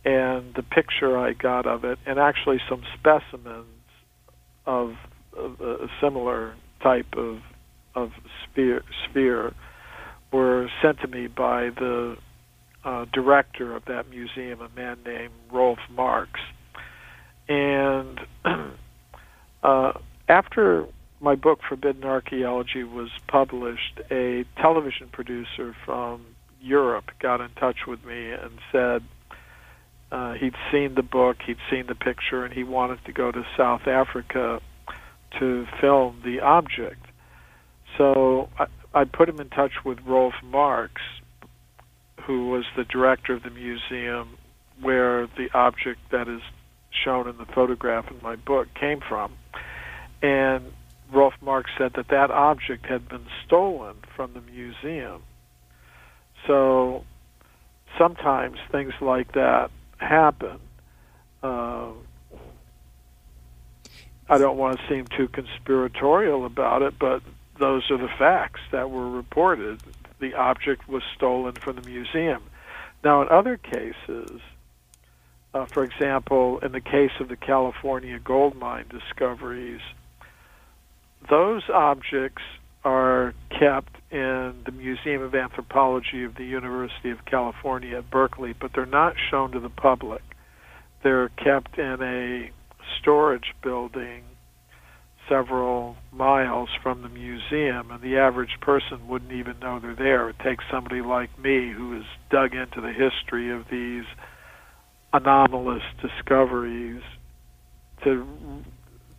And 0.05 0.55
the 0.55 0.63
picture 0.63 1.19
I 1.19 1.35
got 1.35 1.67
of 1.67 1.85
it, 1.85 1.99
and 2.07 2.19
actually 2.19 2.61
some 2.69 2.83
specimens 2.99 3.67
of, 4.67 4.95
of 5.37 5.61
a 5.61 5.89
similar 6.01 6.55
type 6.83 7.15
of 7.17 7.41
of 7.95 8.11
sphere, 8.45 8.83
sphere 9.09 9.53
were 10.33 10.69
sent 10.83 11.01
to 11.01 11.09
me 11.09 11.27
by 11.27 11.71
the 11.71 12.17
uh, 12.85 13.05
director 13.13 13.75
of 13.75 13.85
that 13.87 14.09
museum, 14.09 14.61
a 14.61 14.69
man 14.77 14.99
named 15.05 15.33
Rolf 15.51 15.79
Marx. 15.91 16.41
And 17.49 18.21
uh, 19.63 19.93
after 20.29 20.87
my 21.21 21.35
book 21.35 21.61
Forbidden 21.69 22.05
Archaeology 22.05 22.83
was 22.83 23.11
published, 23.29 24.01
a 24.11 24.45
television 24.57 25.09
producer 25.13 25.75
from 25.85 26.25
Europe 26.61 27.11
got 27.21 27.41
in 27.41 27.51
touch 27.51 27.87
with 27.87 28.05
me 28.05 28.33
and 28.33 28.59
said 28.73 29.03
uh, 30.11 30.33
he'd 30.35 30.55
seen 30.73 30.95
the 30.95 31.03
book, 31.03 31.37
he'd 31.47 31.59
seen 31.71 31.87
the 31.87 31.95
picture, 31.95 32.45
and 32.45 32.53
he 32.53 32.65
wanted 32.65 33.05
to 33.05 33.13
go 33.13 33.31
to 33.31 33.45
South 33.57 33.87
Africa 33.87 34.61
to 35.39 35.67
film 35.81 36.21
the 36.25 36.41
object. 36.41 37.05
So 37.97 38.49
I, 38.59 38.67
I 38.95 39.05
put 39.05 39.29
him 39.29 39.41
in 39.41 39.51
touch 39.51 39.73
with 39.85 39.99
Rolf 40.07 40.35
Marx, 40.43 41.01
who 42.27 42.49
was 42.49 42.65
the 42.77 42.85
director 42.85 43.35
of 43.35 43.43
the 43.43 43.51
museum 43.51 44.37
where 44.81 45.27
the 45.27 45.49
object 45.53 46.01
that 46.11 46.29
is 46.29 46.41
shown 47.05 47.29
in 47.29 47.37
the 47.37 47.47
photograph 47.47 48.11
in 48.11 48.19
my 48.23 48.37
book 48.37 48.69
came 48.75 49.01
from. 49.07 49.33
And 50.23 50.65
Rolf 51.13 51.35
Marx 51.41 51.71
said 51.77 51.93
that 51.95 52.09
that 52.09 52.31
object 52.31 52.87
had 52.87 53.09
been 53.09 53.27
stolen 53.47 53.97
from 54.15 54.33
the 54.33 54.41
museum. 54.41 55.23
So 56.47 57.05
sometimes 57.99 58.59
things 58.71 58.93
like 59.01 59.33
that 59.33 59.71
happen. 59.99 60.59
Uh, 61.43 61.89
I 64.29 64.39
don't 64.39 64.57
want 64.57 64.79
to 64.79 64.89
seem 64.89 65.07
too 65.07 65.29
conspiratorial 65.29 66.45
about 66.47 66.83
it, 66.83 66.99
but 66.99 67.23
those 67.59 67.91
are 67.91 67.99
the 67.99 68.09
facts 68.19 68.61
that 68.71 68.91
were 68.91 69.11
reported. 69.11 69.81
The 70.21 70.35
object 70.35 70.89
was 70.89 71.03
stolen 71.17 71.55
from 71.55 71.77
the 71.77 71.89
museum. 71.89 72.43
Now, 73.03 73.23
in 73.23 73.29
other 73.29 73.57
cases, 73.57 74.41
uh, 75.53 75.65
for 75.65 75.83
example, 75.83 76.59
in 76.61 76.73
the 76.73 76.81
case 76.81 77.13
of 77.19 77.29
the 77.29 77.37
California 77.37 78.19
gold 78.19 78.55
mine 78.55 78.87
discoveries, 78.89 79.81
those 81.31 81.63
objects 81.73 82.43
are 82.85 83.35
kept 83.51 83.97
in 84.11 84.55
the 84.65 84.73
Museum 84.73 85.23
of 85.23 85.35
Anthropology 85.35 86.25
of 86.25 86.35
the 86.35 86.45
University 86.45 87.11
of 87.11 87.25
California 87.25 87.99
at 87.99 88.11
Berkeley, 88.11 88.53
but 88.53 88.73
they're 88.75 88.85
not 88.85 89.15
shown 89.31 89.53
to 89.53 89.61
the 89.61 89.71
public. 89.71 90.23
They're 91.03 91.29
kept 91.29 91.79
in 91.79 92.03
a 92.03 92.51
storage 92.99 93.55
building 93.63 94.25
several 95.29 95.97
miles 96.13 96.71
from 96.83 97.03
the 97.03 97.09
museum, 97.09 97.93
and 97.93 98.03
the 98.03 98.17
average 98.19 98.59
person 98.61 99.07
wouldn't 99.07 99.33
even 99.33 99.59
know 99.61 99.79
they're 99.79 99.95
there. 99.95 100.29
It 100.29 100.39
takes 100.41 100.65
somebody 100.71 101.01
like 101.01 101.39
me 101.39 101.71
who 101.71 101.93
has 101.95 102.05
dug 102.31 102.55
into 102.55 102.81
the 102.81 102.93
history 102.93 103.51
of 103.53 103.67
these 103.71 104.05
anomalous 105.13 105.83
discoveries 106.03 107.03
to 108.05 108.27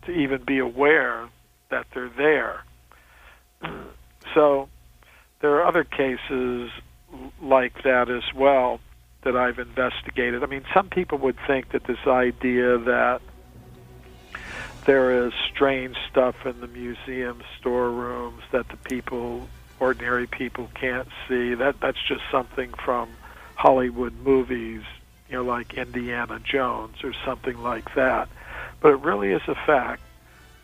to 0.04 0.10
even 0.10 0.42
be 0.44 0.58
aware 0.58 1.28
that 1.72 1.86
they're 1.92 2.08
there. 2.08 2.64
So 4.34 4.70
there 5.40 5.50
are 5.56 5.66
other 5.66 5.84
cases 5.84 6.70
like 7.42 7.82
that 7.82 8.08
as 8.08 8.22
well 8.34 8.80
that 9.24 9.36
I've 9.36 9.58
investigated. 9.58 10.42
I 10.42 10.46
mean, 10.46 10.64
some 10.72 10.88
people 10.88 11.18
would 11.18 11.36
think 11.46 11.70
that 11.72 11.84
this 11.84 11.98
idea 12.06 12.78
that 12.78 13.20
there 14.86 15.26
is 15.26 15.32
strange 15.52 15.96
stuff 16.10 16.34
in 16.44 16.60
the 16.60 16.66
museum 16.66 17.42
storerooms 17.58 18.42
that 18.50 18.68
the 18.68 18.76
people, 18.78 19.48
ordinary 19.78 20.26
people, 20.26 20.68
can't 20.74 21.08
see. 21.28 21.54
That 21.54 21.80
that's 21.80 22.02
just 22.08 22.22
something 22.30 22.72
from 22.84 23.10
Hollywood 23.54 24.14
movies, 24.24 24.82
you 25.28 25.36
know, 25.36 25.44
like 25.44 25.74
Indiana 25.74 26.40
Jones 26.40 27.04
or 27.04 27.12
something 27.24 27.62
like 27.62 27.94
that. 27.94 28.28
But 28.80 28.92
it 28.92 29.00
really 29.00 29.32
is 29.32 29.42
a 29.46 29.54
fact 29.54 30.02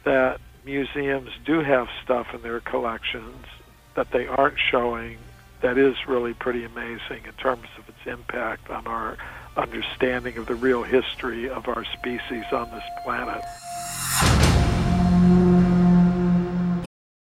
that 0.05 0.41
museums 0.69 1.31
do 1.47 1.61
have 1.61 1.89
stuff 2.05 2.27
in 2.35 2.43
their 2.43 2.61
collections 2.61 3.47
that 3.95 4.11
they 4.11 4.27
aren't 4.27 4.59
showing 4.71 5.17
that 5.63 5.79
is 5.79 5.97
really 6.07 6.35
pretty 6.35 6.63
amazing 6.63 7.25
in 7.25 7.33
terms 7.39 7.67
of 7.79 7.89
its 7.89 8.07
impact 8.07 8.69
on 8.69 8.87
our 8.87 9.17
understanding 9.57 10.37
of 10.37 10.47
the 10.47 10.55
real 10.55 10.83
history 10.83 11.49
of 11.49 11.67
our 11.69 11.87
species 11.87 12.45
on 12.53 12.71
this 12.71 12.85
planet. 13.03 13.43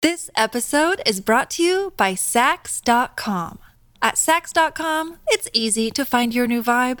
This 0.00 0.30
episode 0.36 1.02
is 1.04 1.20
brought 1.20 1.50
to 1.50 1.62
you 1.64 1.92
by 1.96 2.12
Saks.com. 2.12 3.58
At 4.00 4.14
Saks.com, 4.14 5.16
it's 5.26 5.48
easy 5.52 5.90
to 5.90 6.04
find 6.04 6.32
your 6.32 6.46
new 6.46 6.62
vibe. 6.62 7.00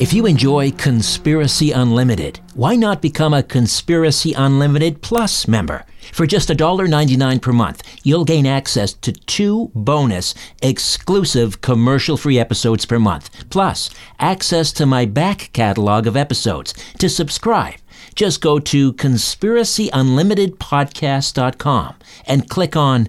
If 0.00 0.12
you 0.12 0.26
enjoy 0.26 0.70
Conspiracy 0.70 1.72
Unlimited, 1.72 2.38
why 2.54 2.76
not 2.76 3.02
become 3.02 3.34
a 3.34 3.42
Conspiracy 3.42 4.32
Unlimited 4.32 5.02
Plus 5.02 5.48
member? 5.48 5.84
For 6.12 6.24
just 6.24 6.50
$1.99 6.50 7.42
per 7.42 7.52
month, 7.52 7.82
you'll 8.04 8.24
gain 8.24 8.46
access 8.46 8.92
to 8.92 9.10
two 9.10 9.72
bonus, 9.74 10.36
exclusive 10.62 11.62
commercial 11.62 12.16
free 12.16 12.38
episodes 12.38 12.86
per 12.86 13.00
month, 13.00 13.28
plus 13.50 13.90
access 14.20 14.70
to 14.74 14.86
my 14.86 15.04
back 15.04 15.50
catalog 15.52 16.06
of 16.06 16.16
episodes. 16.16 16.74
To 16.98 17.08
subscribe, 17.08 17.74
Just 18.14 18.40
go 18.40 18.58
to 18.58 18.94
conspiracyunlimitedpodcast.com 18.94 21.94
and 22.26 22.48
click 22.48 22.74
on 22.76 23.08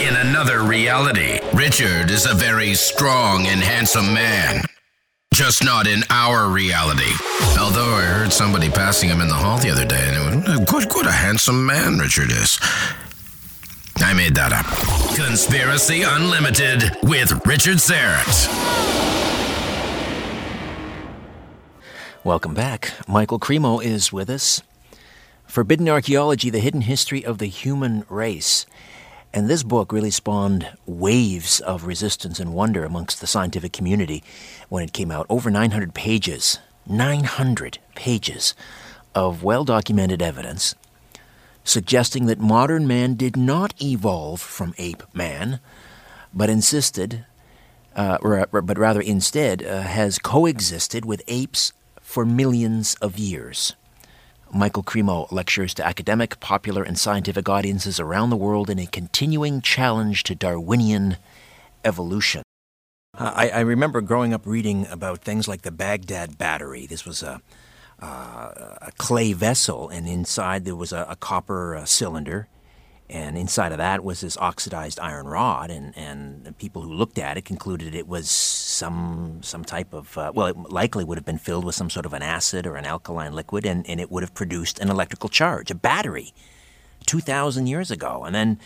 In 0.00 0.16
another 0.16 0.62
reality, 0.62 1.38
Richard 1.52 2.10
is 2.10 2.24
a 2.24 2.32
very 2.32 2.72
strong 2.72 3.46
and 3.46 3.60
handsome 3.60 4.14
man. 4.14 4.62
Just 5.32 5.64
not 5.64 5.86
in 5.86 6.02
our 6.10 6.50
reality. 6.50 7.10
Although 7.58 7.94
I 7.94 8.02
heard 8.02 8.30
somebody 8.30 8.68
passing 8.68 9.08
him 9.08 9.22
in 9.22 9.28
the 9.28 9.34
hall 9.34 9.58
the 9.58 9.70
other 9.70 9.86
day, 9.86 10.12
and 10.12 10.44
it 10.46 10.70
was, 10.70 10.84
good, 10.84 10.94
what 10.94 11.06
a 11.06 11.10
handsome 11.10 11.64
man 11.64 11.98
Richard 11.98 12.30
is. 12.30 12.58
I 13.96 14.12
made 14.12 14.34
that 14.34 14.52
up. 14.52 14.66
Conspiracy 15.16 16.02
Unlimited 16.02 16.82
with 17.04 17.32
Richard 17.46 17.78
Syrett. 17.78 18.46
Welcome 22.24 22.52
back. 22.52 22.92
Michael 23.08 23.40
Cremo 23.40 23.82
is 23.82 24.12
with 24.12 24.28
us. 24.28 24.62
Forbidden 25.46 25.88
Archaeology, 25.88 26.50
The 26.50 26.60
Hidden 26.60 26.82
History 26.82 27.24
of 27.24 27.38
the 27.38 27.46
Human 27.46 28.04
Race. 28.10 28.66
And 29.34 29.48
this 29.48 29.62
book 29.62 29.92
really 29.92 30.10
spawned 30.10 30.68
waves 30.86 31.60
of 31.60 31.86
resistance 31.86 32.38
and 32.38 32.52
wonder 32.52 32.84
amongst 32.84 33.20
the 33.20 33.26
scientific 33.26 33.72
community 33.72 34.22
when 34.68 34.84
it 34.84 34.92
came 34.92 35.10
out. 35.10 35.26
Over 35.30 35.50
900 35.50 35.94
pages, 35.94 36.58
900 36.86 37.78
pages 37.94 38.54
of 39.14 39.42
well 39.42 39.64
documented 39.64 40.20
evidence 40.20 40.74
suggesting 41.64 42.26
that 42.26 42.38
modern 42.38 42.86
man 42.86 43.14
did 43.14 43.36
not 43.36 43.74
evolve 43.80 44.40
from 44.40 44.74
ape 44.78 45.02
man, 45.14 45.60
but 46.34 46.50
insisted, 46.50 47.24
uh, 47.94 48.18
but 48.20 48.78
rather 48.78 49.00
instead 49.00 49.62
uh, 49.62 49.82
has 49.82 50.18
coexisted 50.18 51.04
with 51.04 51.22
apes 51.28 51.72
for 52.00 52.24
millions 52.24 52.94
of 52.96 53.18
years. 53.18 53.74
Michael 54.54 54.82
Cremo 54.82 55.30
lectures 55.32 55.72
to 55.74 55.86
academic, 55.86 56.38
popular, 56.38 56.82
and 56.82 56.98
scientific 56.98 57.48
audiences 57.48 57.98
around 57.98 58.28
the 58.30 58.36
world 58.36 58.68
in 58.68 58.78
a 58.78 58.86
continuing 58.86 59.62
challenge 59.62 60.24
to 60.24 60.34
Darwinian 60.34 61.16
evolution. 61.84 62.42
Uh, 63.16 63.32
I, 63.34 63.48
I, 63.48 63.60
remember 63.60 64.00
growing 64.00 64.32
up 64.34 64.46
reading 64.46 64.86
about 64.88 65.20
things 65.20 65.48
like 65.48 65.62
the 65.62 65.70
Baghdad 65.70 66.38
Battery. 66.38 66.86
This 66.86 67.04
was 67.04 67.22
a, 67.22 67.40
uh, 68.00 68.76
a 68.82 68.92
clay 68.98 69.32
vessel, 69.32 69.88
and 69.88 70.06
inside 70.06 70.64
there 70.64 70.76
was 70.76 70.92
a, 70.92 71.06
a 71.08 71.16
copper 71.16 71.74
uh, 71.74 71.84
cylinder 71.84 72.48
and 73.12 73.36
inside 73.36 73.72
of 73.72 73.78
that 73.78 74.02
was 74.02 74.22
this 74.22 74.38
oxidized 74.38 74.98
iron 74.98 75.26
rod, 75.26 75.70
and, 75.70 75.94
and 75.98 76.56
people 76.56 76.80
who 76.80 76.94
looked 76.94 77.18
at 77.18 77.36
it 77.36 77.44
concluded 77.44 77.94
it 77.94 78.08
was 78.08 78.30
some 78.30 79.40
some 79.42 79.66
type 79.66 79.92
of 79.92 80.16
uh, 80.16 80.32
well, 80.34 80.46
it 80.46 80.56
likely 80.56 81.04
would 81.04 81.18
have 81.18 81.24
been 81.24 81.36
filled 81.36 81.66
with 81.66 81.74
some 81.74 81.90
sort 81.90 82.06
of 82.06 82.14
an 82.14 82.22
acid 82.22 82.66
or 82.66 82.74
an 82.76 82.86
alkaline 82.86 83.34
liquid, 83.34 83.66
and, 83.66 83.86
and 83.86 84.00
it 84.00 84.10
would 84.10 84.22
have 84.22 84.32
produced 84.32 84.78
an 84.78 84.88
electrical 84.88 85.28
charge, 85.28 85.70
a 85.70 85.74
battery, 85.74 86.32
two 87.04 87.20
thousand 87.20 87.66
years 87.66 87.90
ago. 87.90 88.24
And 88.24 88.34
then 88.34 88.58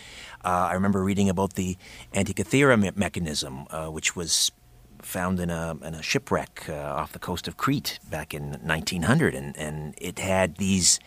uh, 0.45 0.69
I 0.71 0.73
remember 0.73 1.03
reading 1.03 1.27
about 1.27 1.55
the 1.55 1.75
Antikythera 2.13 2.79
me- 2.79 2.91
mechanism, 2.95 3.67
uh, 3.69 3.87
which 3.87 4.15
was 4.15 4.53
found 5.01 5.41
in 5.41 5.49
a, 5.49 5.75
in 5.83 5.93
a 5.93 6.01
shipwreck 6.01 6.67
uh, 6.69 6.73
off 6.73 7.11
the 7.11 7.19
coast 7.19 7.49
of 7.49 7.57
Crete 7.57 7.99
back 8.09 8.33
in 8.33 8.51
1900, 8.63 9.35
and, 9.35 9.57
and 9.57 9.93
it 9.97 10.19
had 10.19 10.55
these 10.55 11.01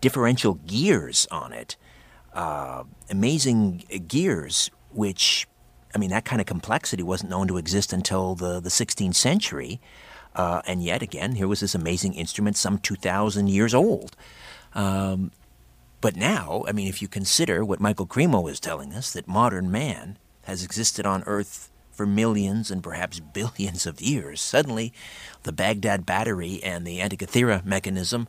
differential 0.00 0.54
gears 0.54 1.26
on 1.32 1.52
it 1.52 1.76
uh, 2.34 2.84
amazing 3.10 3.84
gears, 4.08 4.70
which, 4.92 5.46
I 5.94 5.98
mean, 5.98 6.10
that 6.10 6.24
kind 6.24 6.40
of 6.40 6.46
complexity 6.46 7.02
wasn't 7.02 7.30
known 7.30 7.48
to 7.48 7.56
exist 7.56 7.92
until 7.92 8.34
the, 8.34 8.60
the 8.60 8.68
16th 8.68 9.14
century. 9.14 9.80
Uh, 10.34 10.60
and 10.66 10.82
yet 10.82 11.02
again, 11.02 11.32
here 11.32 11.46
was 11.46 11.60
this 11.60 11.74
amazing 11.74 12.14
instrument, 12.14 12.56
some 12.56 12.78
2,000 12.78 13.48
years 13.48 13.72
old. 13.72 14.16
Um, 14.74 15.30
but 16.00 16.16
now, 16.16 16.64
I 16.68 16.72
mean, 16.72 16.88
if 16.88 17.00
you 17.00 17.08
consider 17.08 17.64
what 17.64 17.80
Michael 17.80 18.06
Cremo 18.06 18.50
is 18.50 18.60
telling 18.60 18.92
us, 18.92 19.12
that 19.12 19.28
modern 19.28 19.70
man 19.70 20.18
has 20.42 20.62
existed 20.62 21.06
on 21.06 21.22
Earth 21.24 21.70
for 21.92 22.04
millions 22.04 22.70
and 22.70 22.82
perhaps 22.82 23.20
billions 23.32 23.86
of 23.86 24.00
years, 24.00 24.40
suddenly 24.40 24.92
the 25.44 25.52
Baghdad 25.52 26.04
battery 26.04 26.60
and 26.62 26.86
the 26.86 26.98
Antikythera 26.98 27.64
mechanism 27.64 28.28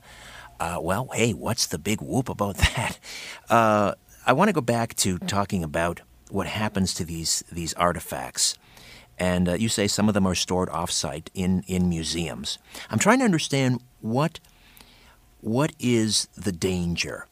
uh, 0.60 0.80
well, 0.82 1.10
hey, 1.14 1.34
what's 1.34 1.68
the 1.68 1.78
big 1.78 2.02
whoop 2.02 2.30
about 2.30 2.58
that? 2.76 3.00
Uh, 3.50 3.96
I 4.26 4.34
want 4.34 4.50
to 4.50 4.54
go 4.54 4.62
back 4.62 4.96
to 4.98 5.18
talking 5.20 5.64
about 5.64 6.02
what 6.30 6.48
happens 6.48 6.94
to 6.96 7.06
these 7.06 7.44
these 7.52 7.74
artifacts. 7.76 8.56
And 9.18 9.48
uh, 9.48 9.54
you 9.54 9.70
say 9.70 9.88
some 9.88 10.08
of 10.10 10.14
them 10.14 10.26
are 10.26 10.36
stored 10.36 10.68
offsite 10.70 11.30
in, 11.34 11.64
in 11.68 11.88
museums. 11.88 12.58
I'm 12.90 13.00
trying 13.00 13.20
to 13.20 13.26
understand 13.26 13.82
what 14.02 14.40
what 15.42 15.74
is 15.80 16.28
the 16.36 16.52
danger? 16.52 17.28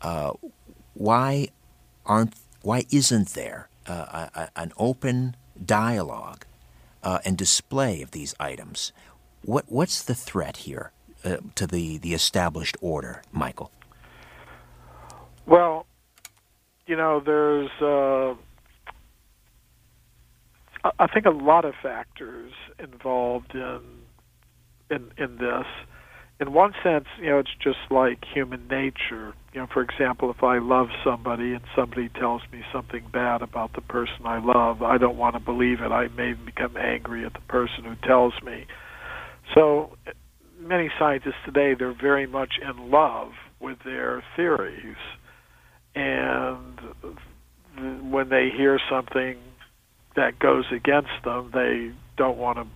Uh, 0.00 0.32
why 0.94 1.48
aren't 2.06 2.34
why 2.62 2.84
isn't 2.90 3.30
there 3.30 3.68
uh, 3.86 4.28
a, 4.34 4.48
an 4.56 4.72
open 4.78 5.36
dialogue 5.64 6.46
uh, 7.02 7.18
and 7.24 7.36
display 7.36 8.00
of 8.00 8.12
these 8.12 8.34
items? 8.38 8.92
What 9.42 9.64
what's 9.68 10.02
the 10.02 10.14
threat 10.14 10.58
here? 10.58 10.92
Uh, 11.24 11.38
to 11.54 11.66
the, 11.66 11.98
the 11.98 12.14
established 12.14 12.76
order, 12.80 13.22
Michael? 13.32 13.70
Well, 15.46 15.86
you 16.86 16.96
know, 16.96 17.20
there's, 17.24 17.70
uh, 17.80 18.34
I 20.98 21.06
think, 21.06 21.26
a 21.26 21.30
lot 21.30 21.64
of 21.64 21.74
factors 21.82 22.52
involved 22.78 23.54
in 23.54 23.80
in 24.90 25.10
in 25.16 25.36
this. 25.38 25.66
In 26.40 26.52
one 26.52 26.72
sense, 26.84 27.06
you 27.18 27.30
know, 27.30 27.40
it's 27.40 27.54
just 27.60 27.78
like 27.90 28.24
human 28.24 28.68
nature. 28.68 29.34
You 29.52 29.60
know, 29.60 29.66
for 29.66 29.82
example, 29.82 30.30
if 30.30 30.44
I 30.44 30.58
love 30.58 30.88
somebody 31.02 31.52
and 31.52 31.62
somebody 31.74 32.08
tells 32.10 32.42
me 32.52 32.62
something 32.72 33.04
bad 33.12 33.42
about 33.42 33.72
the 33.72 33.80
person 33.80 34.24
I 34.24 34.38
love, 34.38 34.82
I 34.82 34.98
don't 34.98 35.16
want 35.16 35.34
to 35.34 35.40
believe 35.40 35.80
it. 35.80 35.90
I 35.90 36.06
may 36.08 36.34
become 36.34 36.76
angry 36.76 37.26
at 37.26 37.32
the 37.32 37.40
person 37.40 37.82
who 37.84 37.96
tells 38.06 38.34
me. 38.44 38.66
So 39.54 39.96
many 40.58 40.90
scientists 40.98 41.36
today 41.44 41.74
they're 41.74 41.92
very 41.92 42.26
much 42.26 42.54
in 42.60 42.90
love 42.90 43.32
with 43.60 43.78
their 43.84 44.22
theories, 44.36 44.96
and 45.94 46.80
when 48.10 48.28
they 48.28 48.50
hear 48.50 48.80
something 48.90 49.38
that 50.16 50.38
goes 50.38 50.64
against 50.72 51.10
them, 51.24 51.50
they 51.52 51.92
don't 52.16 52.38
want 52.38 52.58
to 52.58 52.66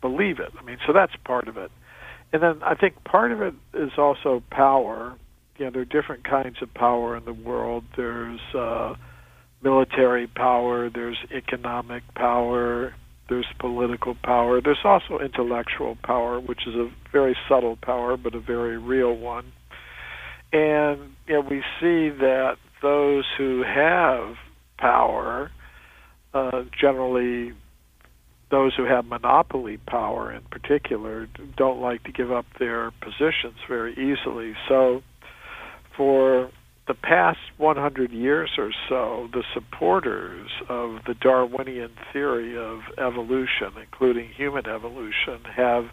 believe 0.00 0.38
it. 0.40 0.52
I 0.58 0.62
mean, 0.62 0.78
so 0.86 0.92
that's 0.92 1.14
part 1.24 1.48
of 1.48 1.56
it. 1.56 1.70
And 2.32 2.42
then 2.42 2.62
I 2.62 2.74
think 2.74 3.02
part 3.04 3.32
of 3.32 3.40
it 3.40 3.54
is 3.74 3.92
also 3.96 4.42
power. 4.50 5.14
You 5.56 5.66
know, 5.66 5.70
there 5.70 5.82
are 5.82 5.84
different 5.84 6.24
kinds 6.24 6.56
of 6.60 6.72
power 6.74 7.16
in 7.16 7.24
the 7.24 7.32
world. 7.32 7.84
There's 7.96 8.40
uh, 8.54 8.94
military 9.62 10.26
power, 10.26 10.90
there's 10.90 11.18
economic 11.30 12.02
power, 12.14 12.94
there's 13.28 13.46
political 13.58 14.16
power. 14.22 14.60
There's 14.60 14.78
also 14.84 15.18
intellectual 15.18 15.96
power, 16.02 16.40
which 16.40 16.66
is 16.66 16.74
a 16.74 16.90
very 17.12 17.36
subtle 17.48 17.76
power, 17.76 18.16
but 18.16 18.34
a 18.34 18.40
very 18.40 18.78
real 18.78 19.14
one. 19.14 19.52
And 20.52 21.14
you 21.26 21.34
know, 21.34 21.40
we 21.40 21.62
see 21.80 22.08
that 22.08 22.56
those 22.80 23.24
who 23.36 23.62
have 23.62 24.36
power, 24.78 25.50
uh, 26.32 26.62
generally 26.80 27.52
those 28.50 28.74
who 28.74 28.84
have 28.84 29.04
monopoly 29.04 29.76
power 29.76 30.32
in 30.32 30.40
particular, 30.50 31.28
don't 31.56 31.80
like 31.80 32.02
to 32.04 32.12
give 32.12 32.32
up 32.32 32.46
their 32.58 32.90
positions 33.02 33.56
very 33.68 33.92
easily. 33.92 34.54
So, 34.68 35.02
for 35.96 36.50
the 36.88 36.94
past 36.94 37.38
100 37.58 38.10
years 38.10 38.50
or 38.58 38.70
so, 38.88 39.28
the 39.32 39.44
supporters 39.54 40.50
of 40.68 41.04
the 41.06 41.14
Darwinian 41.14 41.90
theory 42.12 42.56
of 42.56 42.80
evolution, 42.98 43.72
including 43.80 44.30
human 44.34 44.66
evolution, 44.66 45.44
have 45.54 45.84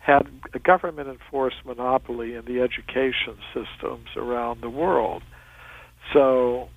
had 0.00 0.26
a 0.54 0.58
government 0.58 1.08
enforced 1.08 1.58
monopoly 1.66 2.34
in 2.34 2.46
the 2.46 2.60
education 2.60 3.36
systems 3.52 4.08
around 4.16 4.62
the 4.62 4.70
world. 4.70 5.22
So, 6.14 6.68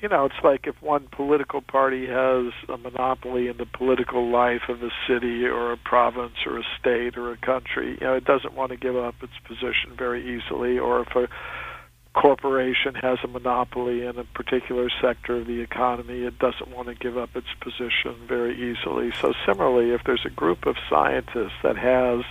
you 0.00 0.08
know, 0.08 0.24
it's 0.24 0.42
like 0.42 0.66
if 0.66 0.74
one 0.82 1.06
political 1.12 1.60
party 1.60 2.06
has 2.08 2.52
a 2.68 2.76
monopoly 2.76 3.46
in 3.46 3.56
the 3.56 3.66
political 3.66 4.32
life 4.32 4.62
of 4.68 4.82
a 4.82 4.90
city 5.06 5.44
or 5.44 5.72
a 5.72 5.76
province 5.76 6.34
or 6.44 6.58
a 6.58 6.64
state 6.80 7.16
or 7.16 7.30
a 7.30 7.36
country, 7.36 7.96
you 8.00 8.06
know, 8.06 8.14
it 8.14 8.24
doesn't 8.24 8.54
want 8.54 8.72
to 8.72 8.76
give 8.76 8.96
up 8.96 9.14
its 9.22 9.32
position 9.46 9.94
very 9.96 10.22
easily, 10.22 10.76
or 10.76 11.02
if 11.02 11.14
a 11.14 11.28
corporation 12.14 12.94
has 12.94 13.18
a 13.24 13.28
monopoly 13.28 14.04
in 14.04 14.18
a 14.18 14.24
particular 14.24 14.88
sector 15.00 15.36
of 15.36 15.46
the 15.46 15.60
economy, 15.60 16.24
it 16.24 16.38
doesn't 16.38 16.68
want 16.68 16.88
to 16.88 16.94
give 16.94 17.16
up 17.16 17.30
its 17.34 17.46
position 17.60 18.16
very 18.26 18.54
easily. 18.54 19.12
So, 19.20 19.32
similarly, 19.46 19.90
if 19.90 20.02
there's 20.04 20.26
a 20.26 20.30
group 20.30 20.66
of 20.66 20.76
scientists 20.90 21.56
that 21.62 21.76
has 21.76 22.24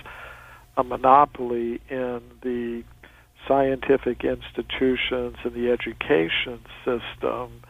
a 0.76 0.84
monopoly 0.84 1.80
in 1.88 2.22
the 2.42 2.84
scientific 3.46 4.24
institutions 4.24 5.36
and 5.42 5.52
the 5.52 5.70
education 5.70 6.60
system, 6.84 7.62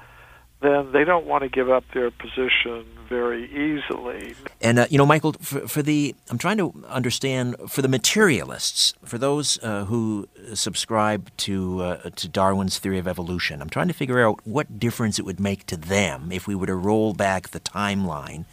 then 0.63 0.93
they 0.93 1.05
don't 1.05 1.27
want 1.27 1.43
to 1.43 1.49
give 1.49 1.71
up 1.71 1.85
their 1.93 2.11
position 2.11 2.87
very 3.09 3.45
easily. 3.51 4.35
And 4.61 4.79
uh, 4.79 4.87
you 4.89 4.97
know, 4.97 5.05
Michael, 5.05 5.35
for, 5.35 5.69
for, 5.69 5.83
the 5.83 6.15
I'm 6.31 6.39
trying 6.39 6.57
to 6.59 6.73
understand 6.89 7.57
for 7.69 7.83
the 7.83 7.89
materialists, 7.89 8.95
for 9.05 9.19
those 9.19 9.59
uh, 9.63 9.85
who 9.85 10.29
subscribe 10.55 11.31
to 11.39 11.83
uh, 11.83 12.11
to 12.17 12.29
Darwin's 12.29 12.79
theory 12.79 12.99
of 12.99 13.07
evolution, 13.07 13.61
I'm 13.61 13.69
trying 13.69 13.89
to 13.89 13.95
figure 13.95 14.27
out 14.27 14.41
what 14.45 14.79
difference 14.79 15.19
it 15.19 15.25
would 15.25 15.41
make 15.41 15.67
to 15.67 15.77
them 15.77 16.33
if 16.33 16.47
we 16.47 16.55
were 16.55 16.67
to 16.67 16.75
roll 16.77 17.13
back 17.13 17.51
the 17.51 17.61
timeline 17.61 18.45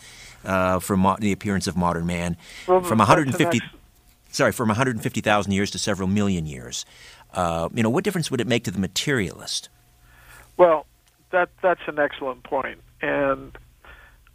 uh, 0.43 0.79
for 0.79 0.97
mo- 0.97 1.17
the 1.19 1.31
appearance 1.31 1.67
of 1.67 1.77
modern 1.77 2.05
man 2.05 2.35
well, 2.67 2.81
from 2.81 2.97
150. 2.97 3.61
Sorry, 4.31 4.51
from 4.51 4.67
150,000 4.67 5.51
years 5.51 5.71
to 5.71 5.79
several 5.79 6.07
million 6.07 6.45
years. 6.45 6.85
Uh, 7.33 7.67
you 7.73 7.81
know, 7.81 7.89
what 7.89 8.03
difference 8.03 8.29
would 8.29 8.39
it 8.39 8.45
make 8.45 8.63
to 8.63 8.71
the 8.71 8.79
materialist? 8.79 9.69
Well, 10.55 10.85
that 11.31 11.49
that's 11.61 11.81
an 11.87 11.99
excellent 11.99 12.43
point, 12.43 12.79
and 13.01 13.57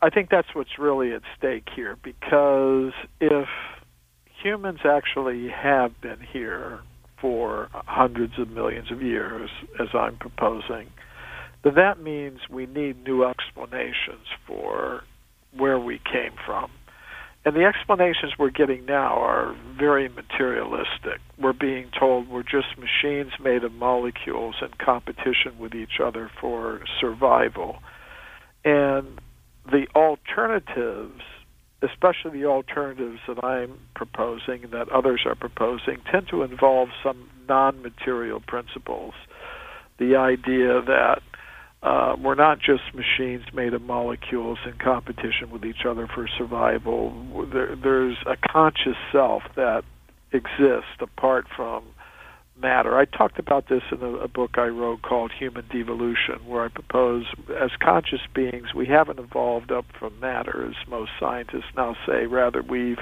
I 0.02 0.10
think 0.10 0.30
that's 0.30 0.48
what's 0.54 0.78
really 0.78 1.12
at 1.12 1.22
stake 1.36 1.68
here. 1.74 1.96
Because 2.02 2.92
if 3.20 3.48
humans 4.42 4.80
actually 4.84 5.48
have 5.48 6.00
been 6.00 6.20
here 6.20 6.80
for 7.20 7.68
hundreds 7.72 8.38
of 8.38 8.50
millions 8.50 8.90
of 8.90 9.00
years, 9.02 9.50
as 9.80 9.88
I'm 9.94 10.16
proposing, 10.16 10.90
then 11.62 11.74
that 11.76 12.00
means 12.00 12.40
we 12.50 12.66
need 12.66 13.02
new 13.04 13.24
explanations 13.24 14.26
for 14.46 15.02
where 15.56 15.78
we 15.78 15.98
came 15.98 16.32
from. 16.44 16.70
And 17.44 17.54
the 17.54 17.64
explanations 17.64 18.32
we're 18.38 18.50
getting 18.50 18.86
now 18.86 19.18
are 19.18 19.54
very 19.78 20.08
materialistic. 20.08 21.20
We're 21.38 21.52
being 21.52 21.90
told 21.98 22.28
we're 22.28 22.42
just 22.42 22.78
machines 22.78 23.32
made 23.38 23.64
of 23.64 23.72
molecules 23.72 24.56
in 24.62 24.68
competition 24.82 25.58
with 25.58 25.74
each 25.74 26.00
other 26.02 26.30
for 26.40 26.80
survival. 26.98 27.80
And 28.64 29.20
the 29.70 29.86
alternatives, 29.94 31.20
especially 31.82 32.40
the 32.40 32.46
alternatives 32.46 33.20
that 33.28 33.44
I'm 33.44 33.78
proposing 33.94 34.64
and 34.64 34.72
that 34.72 34.88
others 34.88 35.24
are 35.26 35.34
proposing, 35.34 35.98
tend 36.10 36.28
to 36.28 36.42
involve 36.42 36.88
some 37.02 37.28
non 37.46 37.82
material 37.82 38.40
principles. 38.40 39.12
The 39.98 40.16
idea 40.16 40.80
that 40.80 41.20
uh, 41.84 42.16
we're 42.18 42.34
not 42.34 42.58
just 42.60 42.82
machines 42.94 43.44
made 43.52 43.74
of 43.74 43.82
molecules 43.82 44.58
in 44.64 44.72
competition 44.78 45.50
with 45.50 45.66
each 45.66 45.84
other 45.86 46.06
for 46.06 46.26
survival. 46.26 47.46
There, 47.52 47.76
there's 47.76 48.16
a 48.26 48.36
conscious 48.36 48.96
self 49.12 49.42
that 49.54 49.84
exists 50.32 50.96
apart 51.00 51.46
from 51.54 51.84
matter. 52.58 52.96
I 52.96 53.04
talked 53.04 53.38
about 53.38 53.68
this 53.68 53.82
in 53.92 54.00
a, 54.00 54.14
a 54.14 54.28
book 54.28 54.52
I 54.54 54.68
wrote 54.68 55.02
called 55.02 55.30
Human 55.38 55.66
Devolution, 55.70 56.46
where 56.46 56.64
I 56.64 56.68
propose 56.68 57.26
as 57.60 57.70
conscious 57.80 58.20
beings, 58.34 58.72
we 58.74 58.86
haven't 58.86 59.18
evolved 59.18 59.70
up 59.70 59.84
from 59.98 60.18
matter, 60.20 60.66
as 60.66 60.88
most 60.88 61.10
scientists 61.20 61.74
now 61.76 61.96
say. 62.06 62.24
Rather, 62.24 62.62
we've 62.62 63.00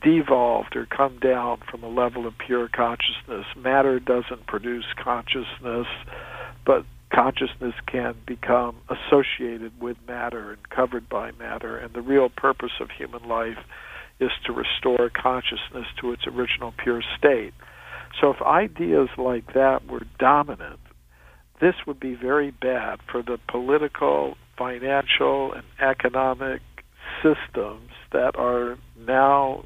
devolved 0.00 0.76
or 0.76 0.86
come 0.86 1.18
down 1.18 1.60
from 1.68 1.82
a 1.82 1.88
level 1.88 2.26
of 2.26 2.34
pure 2.38 2.68
consciousness. 2.68 3.46
Matter 3.56 3.98
doesn't 3.98 4.46
produce 4.46 4.86
consciousness, 5.02 5.88
but 6.64 6.84
consciousness 7.12 7.74
can 7.86 8.14
become 8.26 8.76
associated 8.88 9.80
with 9.80 9.96
matter 10.06 10.52
and 10.52 10.68
covered 10.70 11.08
by 11.08 11.30
matter. 11.32 11.76
And 11.76 11.92
the 11.92 12.00
real 12.00 12.28
purpose 12.28 12.72
of 12.80 12.90
human 12.90 13.28
life 13.28 13.58
is 14.20 14.30
to 14.46 14.52
restore 14.52 15.10
consciousness 15.10 15.86
to 16.00 16.12
its 16.12 16.26
original 16.26 16.72
pure 16.82 17.02
state. 17.18 17.52
So 18.20 18.30
if 18.30 18.42
ideas 18.42 19.08
like 19.18 19.54
that 19.54 19.86
were 19.86 20.06
dominant, 20.18 20.80
this 21.60 21.74
would 21.86 22.00
be 22.00 22.14
very 22.14 22.50
bad 22.50 23.00
for 23.10 23.22
the 23.22 23.38
political, 23.48 24.36
financial, 24.56 25.52
and 25.52 25.64
economic 25.80 26.60
systems 27.22 27.90
that 28.12 28.36
are 28.36 28.78
now 28.98 29.64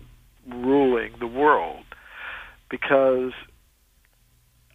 ruling 0.48 1.12
the 1.18 1.26
world 1.26 1.84
because 2.70 3.32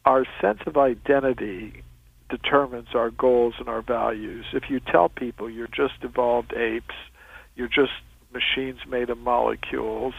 our 0.05 0.26
sense 0.41 0.59
of 0.65 0.78
identity 0.78 1.84
determines 2.32 2.88
our 2.95 3.11
goals 3.11 3.53
and 3.59 3.69
our 3.69 3.84
values. 3.84 4.45
If 4.53 4.63
you 4.69 4.79
tell 4.79 5.09
people 5.09 5.49
you're 5.49 5.67
just 5.67 6.01
evolved 6.01 6.53
apes, 6.53 6.95
you're 7.55 7.67
just 7.67 7.91
machines 8.34 8.79
made 8.89 9.09
of 9.09 9.17
molecules 9.17 10.13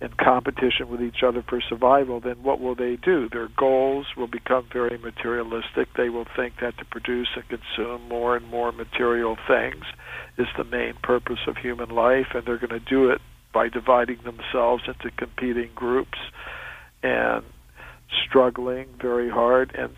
in 0.00 0.08
competition 0.18 0.88
with 0.88 1.02
each 1.02 1.22
other 1.22 1.44
for 1.46 1.60
survival, 1.60 2.20
then 2.20 2.42
what 2.42 2.58
will 2.58 2.74
they 2.74 2.96
do? 2.96 3.28
Their 3.28 3.48
goals 3.48 4.06
will 4.16 4.28
become 4.28 4.66
very 4.72 4.96
materialistic. 4.96 5.88
They 5.94 6.08
will 6.08 6.26
think 6.34 6.54
that 6.62 6.78
to 6.78 6.86
produce 6.86 7.28
and 7.36 7.44
consume 7.48 8.08
more 8.08 8.34
and 8.34 8.46
more 8.46 8.72
material 8.72 9.36
things 9.46 9.84
is 10.38 10.46
the 10.56 10.64
main 10.64 10.94
purpose 11.02 11.40
of 11.46 11.58
human 11.58 11.90
life, 11.90 12.28
and 12.34 12.46
they're 12.46 12.56
going 12.56 12.70
to 12.70 12.80
do 12.80 13.10
it 13.10 13.20
by 13.52 13.68
dividing 13.68 14.20
themselves 14.24 14.84
into 14.86 15.10
competing 15.16 15.70
groups 15.74 16.18
and 17.02 17.44
struggling 18.26 18.88
very 19.00 19.28
hard 19.28 19.74
and 19.76 19.94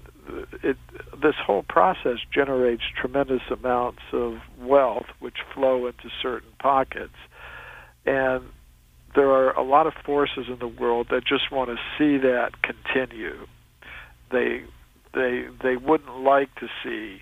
it, 0.63 0.77
this 1.23 1.35
whole 1.45 1.63
process 1.63 2.19
generates 2.33 2.83
tremendous 3.01 3.43
amounts 3.51 4.01
of 4.13 4.39
wealth 4.61 5.07
which 5.21 5.39
flow 5.55 5.87
into 5.87 6.09
certain 6.21 6.51
pockets. 6.59 7.15
And 8.05 8.45
there 9.15 9.31
are 9.31 9.53
a 9.53 9.63
lot 9.63 9.87
of 9.87 9.93
forces 10.05 10.47
in 10.49 10.59
the 10.59 10.69
world 10.69 11.09
that 11.11 11.25
just 11.27 11.53
want 11.53 11.71
to 11.71 11.77
see 11.99 12.19
that 12.19 12.53
continue. 12.63 13.47
They 14.31 14.65
they 15.15 15.47
they 15.63 15.77
wouldn't 15.77 16.21
like 16.21 16.55
to 16.57 16.69
see 16.83 17.21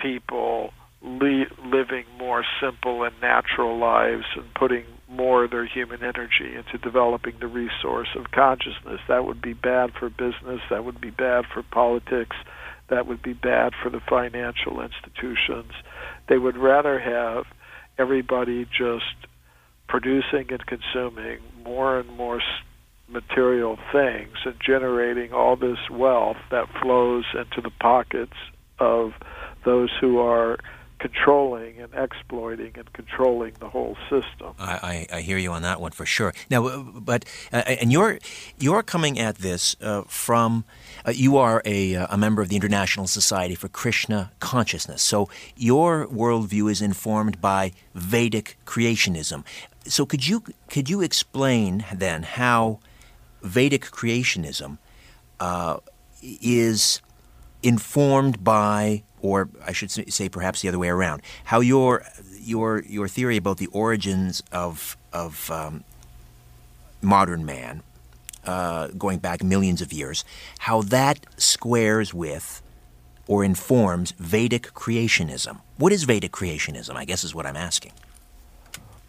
people 0.00 0.72
le- 1.02 1.46
living 1.64 2.04
more 2.18 2.44
simple 2.60 3.04
and 3.04 3.14
natural 3.20 3.78
lives 3.78 4.24
and 4.36 4.52
putting 4.54 4.84
more 5.08 5.48
their 5.48 5.66
human 5.66 6.02
energy 6.02 6.54
into 6.54 6.78
developing 6.78 7.34
the 7.40 7.46
resource 7.46 8.08
of 8.16 8.30
consciousness. 8.30 9.00
That 9.08 9.24
would 9.24 9.40
be 9.40 9.54
bad 9.54 9.92
for 9.98 10.10
business, 10.10 10.60
that 10.70 10.84
would 10.84 11.00
be 11.00 11.10
bad 11.10 11.44
for 11.52 11.62
politics, 11.62 12.36
that 12.88 13.06
would 13.06 13.22
be 13.22 13.32
bad 13.32 13.72
for 13.82 13.90
the 13.90 14.00
financial 14.08 14.80
institutions. 14.80 15.72
They 16.28 16.38
would 16.38 16.56
rather 16.56 16.98
have 16.98 17.44
everybody 17.98 18.64
just 18.66 19.04
producing 19.88 20.46
and 20.50 20.64
consuming 20.66 21.38
more 21.64 21.98
and 21.98 22.08
more 22.16 22.40
material 23.08 23.78
things 23.90 24.36
and 24.44 24.54
generating 24.64 25.32
all 25.32 25.56
this 25.56 25.78
wealth 25.90 26.36
that 26.50 26.66
flows 26.82 27.24
into 27.34 27.62
the 27.62 27.72
pockets 27.80 28.36
of 28.78 29.12
those 29.64 29.90
who 30.00 30.18
are 30.18 30.58
controlling 30.98 31.78
and 31.78 31.92
exploiting 31.94 32.72
and 32.76 32.92
controlling 32.92 33.54
the 33.60 33.68
whole 33.68 33.96
system. 34.10 34.54
I, 34.58 35.06
I, 35.10 35.16
I 35.18 35.20
hear 35.20 35.38
you 35.38 35.52
on 35.52 35.62
that 35.62 35.80
one 35.80 35.92
for 35.92 36.06
sure. 36.06 36.34
Now, 36.50 36.66
uh, 36.66 36.78
but 36.78 37.24
uh, 37.52 37.62
and 37.66 37.92
you're 37.92 38.18
you're 38.58 38.82
coming 38.82 39.18
at 39.18 39.36
this 39.36 39.76
uh, 39.80 40.02
from 40.02 40.64
uh, 41.06 41.12
you 41.14 41.36
are 41.36 41.62
a, 41.64 41.96
uh, 41.96 42.06
a 42.10 42.18
member 42.18 42.42
of 42.42 42.48
the 42.48 42.56
International 42.56 43.06
Society 43.06 43.54
for 43.54 43.68
Krishna 43.68 44.32
Consciousness. 44.40 45.02
So 45.02 45.28
your 45.56 46.06
worldview 46.06 46.70
is 46.70 46.82
informed 46.82 47.40
by 47.40 47.72
Vedic 47.94 48.58
creationism. 48.66 49.44
So 49.86 50.04
could 50.04 50.26
you 50.26 50.42
could 50.68 50.90
you 50.90 51.00
explain 51.00 51.84
then 51.94 52.22
how 52.22 52.80
Vedic 53.42 53.82
creationism 53.82 54.78
uh, 55.40 55.78
is 56.22 57.00
informed 57.62 58.42
by 58.44 59.02
or 59.20 59.48
I 59.66 59.72
should 59.72 59.90
say 59.90 60.28
perhaps 60.28 60.62
the 60.62 60.68
other 60.68 60.78
way 60.78 60.88
around, 60.88 61.22
how 61.44 61.60
your 61.60 62.04
your 62.40 62.82
your 62.86 63.08
theory 63.08 63.36
about 63.36 63.58
the 63.58 63.66
origins 63.68 64.42
of 64.52 64.96
of 65.12 65.50
um, 65.50 65.84
modern 67.02 67.44
man, 67.44 67.82
uh, 68.44 68.88
going 68.88 69.18
back 69.18 69.42
millions 69.42 69.82
of 69.82 69.92
years, 69.92 70.24
how 70.58 70.82
that 70.82 71.26
squares 71.36 72.14
with 72.14 72.62
or 73.26 73.44
informs 73.44 74.12
Vedic 74.12 74.72
creationism. 74.72 75.60
What 75.76 75.92
is 75.92 76.04
Vedic 76.04 76.32
creationism? 76.32 76.94
I 76.96 77.04
guess 77.04 77.24
is 77.24 77.34
what 77.34 77.46
I'm 77.46 77.56
asking. 77.56 77.92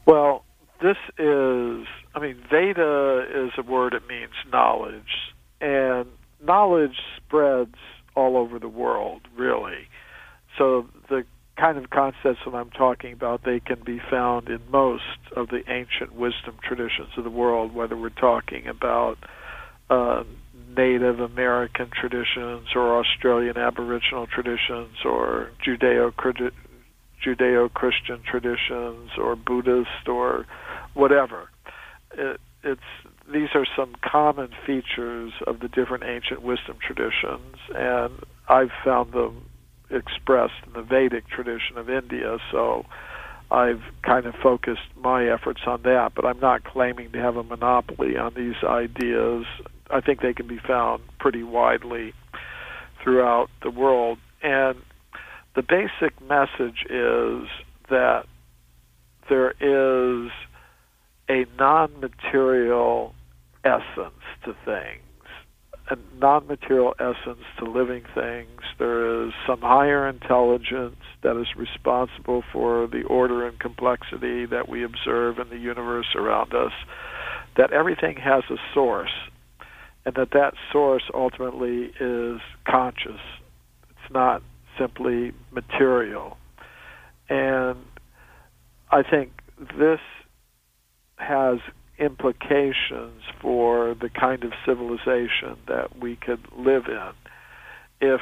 Well, 0.05 0.43
this 0.81 0.97
is, 1.17 1.85
I 2.15 2.19
mean, 2.19 2.35
Veda 2.49 3.27
is 3.33 3.51
a 3.57 3.61
word. 3.61 3.93
It 3.93 4.07
means 4.07 4.31
knowledge, 4.51 5.33
and 5.61 6.07
knowledge 6.43 6.97
spreads 7.17 7.75
all 8.19 8.37
over 8.37 8.59
the 8.59 8.69
world, 8.69 9.21
really. 9.37 9.87
So 10.57 10.87
the 11.09 11.23
kind 11.57 11.77
of 11.77 11.89
concepts 11.89 12.39
that 12.45 12.53
I'm 12.53 12.69
talking 12.69 13.13
about, 13.13 13.43
they 13.43 13.59
can 13.59 13.81
be 13.83 13.99
found 14.09 14.49
in 14.49 14.59
most 14.69 15.03
of 15.35 15.49
the 15.49 15.61
ancient 15.67 16.13
wisdom 16.13 16.57
traditions 16.61 17.09
of 17.17 17.23
the 17.23 17.29
world, 17.29 17.73
whether 17.73 17.97
we're 17.97 18.09
talking 18.09 18.67
about 18.67 19.17
uh, 19.89 20.23
Native 20.75 21.19
American 21.19 21.89
traditions 21.89 22.67
or 22.75 22.99
Australian 22.99 23.57
Aboriginal 23.57 24.27
traditions 24.27 24.95
or 25.03 25.51
Judeo 25.65 26.13
Judeo 27.25 27.73
Christian 27.73 28.21
traditions 28.23 29.11
or 29.17 29.35
Buddhist 29.35 30.07
or 30.07 30.45
whatever. 30.93 31.49
It, 32.13 32.39
it's 32.63 32.81
these 33.31 33.49
are 33.53 33.65
some 33.75 33.95
common 34.01 34.49
features 34.65 35.33
of 35.45 35.59
the 35.59 35.67
different 35.67 36.03
ancient 36.03 36.41
wisdom 36.41 36.77
traditions, 36.85 37.57
and 37.75 38.13
I've 38.47 38.71
found 38.83 39.13
them 39.13 39.45
expressed 39.89 40.53
in 40.67 40.73
the 40.73 40.81
Vedic 40.81 41.27
tradition 41.27 41.77
of 41.77 41.89
India. 41.89 42.37
So 42.51 42.85
I've 43.51 43.81
kind 44.03 44.25
of 44.25 44.35
focused 44.35 44.89
my 44.95 45.27
efforts 45.27 45.61
on 45.65 45.81
that, 45.83 46.11
but 46.15 46.25
I'm 46.25 46.39
not 46.39 46.63
claiming 46.63 47.11
to 47.11 47.19
have 47.19 47.35
a 47.35 47.43
monopoly 47.43 48.17
on 48.17 48.33
these 48.35 48.63
ideas. 48.63 49.45
I 49.89 50.01
think 50.01 50.21
they 50.21 50.33
can 50.33 50.47
be 50.47 50.59
found 50.59 51.01
pretty 51.19 51.43
widely 51.43 52.13
throughout 53.03 53.49
the 53.63 53.71
world. 53.71 54.19
And 54.41 54.77
the 55.55 55.63
basic 55.63 56.19
message 56.21 56.85
is 56.89 57.47
that 57.89 58.25
there 59.29 59.51
is 59.59 60.31
a 61.27 61.45
non 61.57 61.99
material 61.99 63.13
essence 63.63 64.23
to 64.45 64.55
things 64.65 65.03
a 65.89 65.97
non-material 66.19 66.93
essence 66.99 67.43
to 67.57 67.65
living 67.65 68.03
things. 68.13 68.61
There 68.77 69.25
is 69.25 69.33
some 69.47 69.61
higher 69.61 70.07
intelligence 70.07 70.97
that 71.23 71.39
is 71.39 71.47
responsible 71.55 72.43
for 72.53 72.87
the 72.87 73.03
order 73.03 73.47
and 73.47 73.59
complexity 73.59 74.45
that 74.45 74.69
we 74.69 74.83
observe 74.83 75.39
in 75.39 75.49
the 75.49 75.57
universe 75.57 76.15
around 76.15 76.53
us. 76.53 76.71
That 77.57 77.73
everything 77.73 78.17
has 78.17 78.43
a 78.51 78.57
source, 78.73 79.09
and 80.05 80.15
that 80.15 80.29
that 80.31 80.53
source 80.71 81.03
ultimately 81.13 81.91
is 81.99 82.39
conscious. 82.67 83.19
It's 83.89 84.13
not 84.13 84.43
simply 84.77 85.33
material. 85.51 86.37
And 87.29 87.79
I 88.91 89.01
think 89.01 89.31
this 89.77 89.99
has 91.17 91.57
implications 91.99 93.21
for 93.41 93.95
the 93.99 94.09
kind 94.09 94.43
of 94.43 94.51
civilization 94.65 95.57
that 95.67 95.99
we 95.99 96.15
could 96.15 96.39
live 96.57 96.83
in. 96.87 97.11
If 98.01 98.21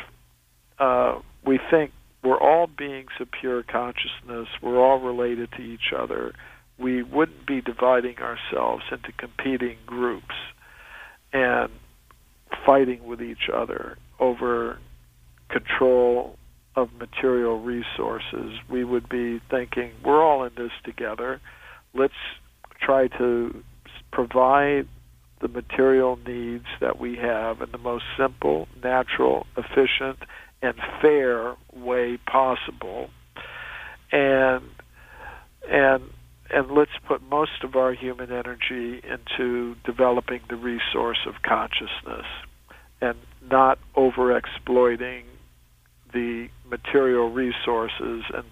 uh, 0.80 1.20
we 1.46 1.60
think 1.70 1.92
we're 2.24 2.40
all 2.40 2.68
beings 2.68 3.12
of 3.20 3.30
pure 3.32 3.64
consciousness, 3.64 4.48
we're 4.62 4.80
all 4.80 5.00
related 5.00 5.52
to 5.54 5.62
each 5.62 5.94
other, 5.98 6.34
we 6.80 7.04
wouldn't 7.04 7.46
be 7.46 7.62
dividing 7.62 8.18
ourselves 8.18 8.84
into 8.92 9.12
competing 9.14 9.78
groups 9.86 10.36
and 11.34 11.70
fighting 12.66 13.06
with 13.06 13.22
each 13.22 13.50
other 13.54 13.98
over 14.20 14.80
control 15.50 16.38
of 16.76 16.90
material 16.94 17.60
resources. 17.60 18.60
We 18.70 18.84
would 18.84 19.10
be 19.10 19.42
thinking, 19.50 19.92
we're 20.06 20.24
all 20.24 20.44
in 20.44 20.54
this 20.56 20.72
together. 20.84 21.42
Let's 21.94 22.14
try 22.80 23.08
to 23.08 23.64
provide 24.12 24.88
the 25.42 25.48
material 25.48 26.18
needs 26.26 26.66
that 26.82 27.00
we 27.00 27.16
have 27.16 27.62
in 27.62 27.72
the 27.72 27.78
most 27.78 28.04
simple, 28.18 28.68
natural, 28.84 29.46
efficient, 29.56 30.20
and 30.62 30.76
fair 31.02 31.56
way 31.74 32.18
possible. 32.18 33.10
And 34.12 34.64
and 35.70 36.04
and 36.50 36.72
let's 36.72 36.92
put 37.08 37.22
most 37.24 37.64
of 37.64 37.76
our 37.76 37.94
human 37.94 38.32
energy 38.32 39.02
into 39.04 39.76
developing 39.86 40.40
the 40.50 40.56
resource 40.56 41.20
of 41.28 41.42
consciousness 41.44 42.26
and 43.02 43.18
not 43.50 43.80
over 43.96 44.36
exploiting 44.36 45.26
the 46.14 46.48
material 46.70 47.30
resources 47.30 48.24
and 48.34 48.46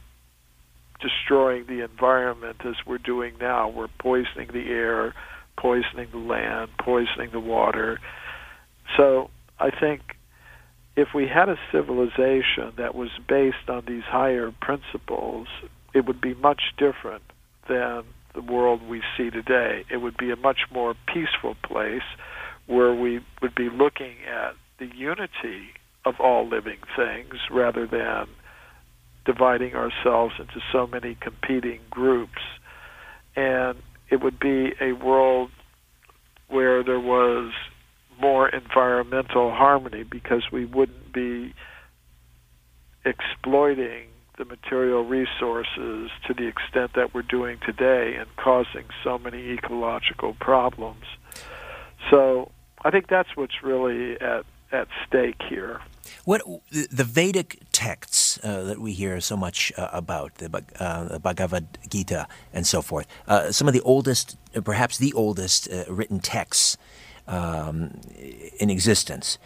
destroying 1.00 1.66
the 1.68 1.84
environment 1.84 2.58
as 2.66 2.76
we're 2.86 2.98
doing 2.98 3.34
now. 3.40 3.70
We're 3.70 3.88
poisoning 4.00 4.50
the 4.52 4.68
air, 4.70 5.14
poisoning 5.58 6.08
the 6.12 6.18
land, 6.18 6.70
poisoning 6.80 7.32
the 7.32 7.40
water. 7.40 8.00
So 8.98 9.30
I 9.60 9.70
think 9.72 10.02
if 10.96 11.10
we 11.14 11.28
had 11.28 11.50
a 11.50 11.58
civilization 11.72 12.74
that 12.78 12.96
was 12.96 13.10
based 13.28 13.70
on 13.70 13.84
these 13.88 14.04
higher 14.04 14.54
principles, 14.62 15.48
it 15.94 16.06
would 16.06 16.22
be 16.22 16.34
much 16.34 16.62
different 16.78 17.24
than 17.68 18.04
the 18.34 18.42
world 18.42 18.82
we 18.84 19.02
see 19.18 19.30
today. 19.30 19.86
It 19.90 19.98
would 19.98 20.18
be 20.18 20.32
a 20.32 20.36
much 20.36 20.60
more 20.72 20.94
peaceful 21.08 21.56
place 21.64 22.04
where 22.68 22.94
we 22.94 23.22
would 23.42 23.56
be 23.56 23.70
looking 23.70 24.16
at 24.28 24.56
the 24.80 24.88
unity 24.96 25.74
of 26.06 26.16
all 26.20 26.48
living 26.48 26.80
things 26.96 27.36
rather 27.50 27.88
than 27.88 28.28
dividing 29.26 29.74
ourselves 29.74 30.36
into 30.40 30.60
so 30.72 30.86
many 30.86 31.18
competing 31.20 31.80
groups. 31.90 32.42
And 33.36 33.78
it 34.10 34.22
would 34.22 34.40
be 34.40 34.74
a 34.82 34.94
world 34.94 35.52
where 36.48 36.84
there 36.84 37.00
was 37.00 37.52
more 38.20 38.48
environmental 38.48 39.52
harmony 39.52 40.04
because 40.04 40.44
we 40.52 40.66
wouldn't 40.66 41.12
be 41.14 41.54
exploiting 43.04 44.08
the 44.38 44.46
material 44.46 45.04
resources 45.06 46.12
to 46.28 46.34
the 46.34 46.48
extent 46.48 46.92
that 46.96 47.14
we're 47.14 47.22
doing 47.22 47.58
today 47.66 48.16
and 48.18 48.28
causing 48.36 48.86
so 49.04 49.18
many 49.18 49.52
ecological 49.52 50.36
problems. 50.40 51.06
So 52.12 52.52
I 52.84 52.92
think 52.92 53.08
that's 53.08 53.30
what's 53.36 53.64
really 53.64 54.20
at, 54.20 54.46
at 54.72 54.88
stake 55.08 55.42
here. 55.50 55.80
What 56.24 56.42
the 56.72 57.04
Vedic 57.04 57.60
texts 57.72 58.40
uh, 58.44 58.64
that 58.64 58.80
we 58.80 58.94
hear 58.94 59.20
so 59.22 59.38
much 59.38 59.72
uh, 59.78 59.90
about, 59.92 60.36
the, 60.36 60.64
uh, 60.80 61.04
the, 61.06 61.20
Bhagavad 61.20 61.78
Gita 61.90 62.28
and 62.54 62.66
so 62.66 62.82
forth, 62.82 63.08
uh, 63.28 63.52
some 63.52 63.68
of 63.68 63.74
the 63.74 63.82
oldest, 63.82 64.38
uh, 64.56 64.62
perhaps 64.62 64.98
the 64.98 65.14
oldest 65.14 65.72
uh, 65.72 65.86
written 65.88 66.20
texts 66.20 66.78
um, 67.28 68.00
in 68.60 68.70
existence. 68.70 69.38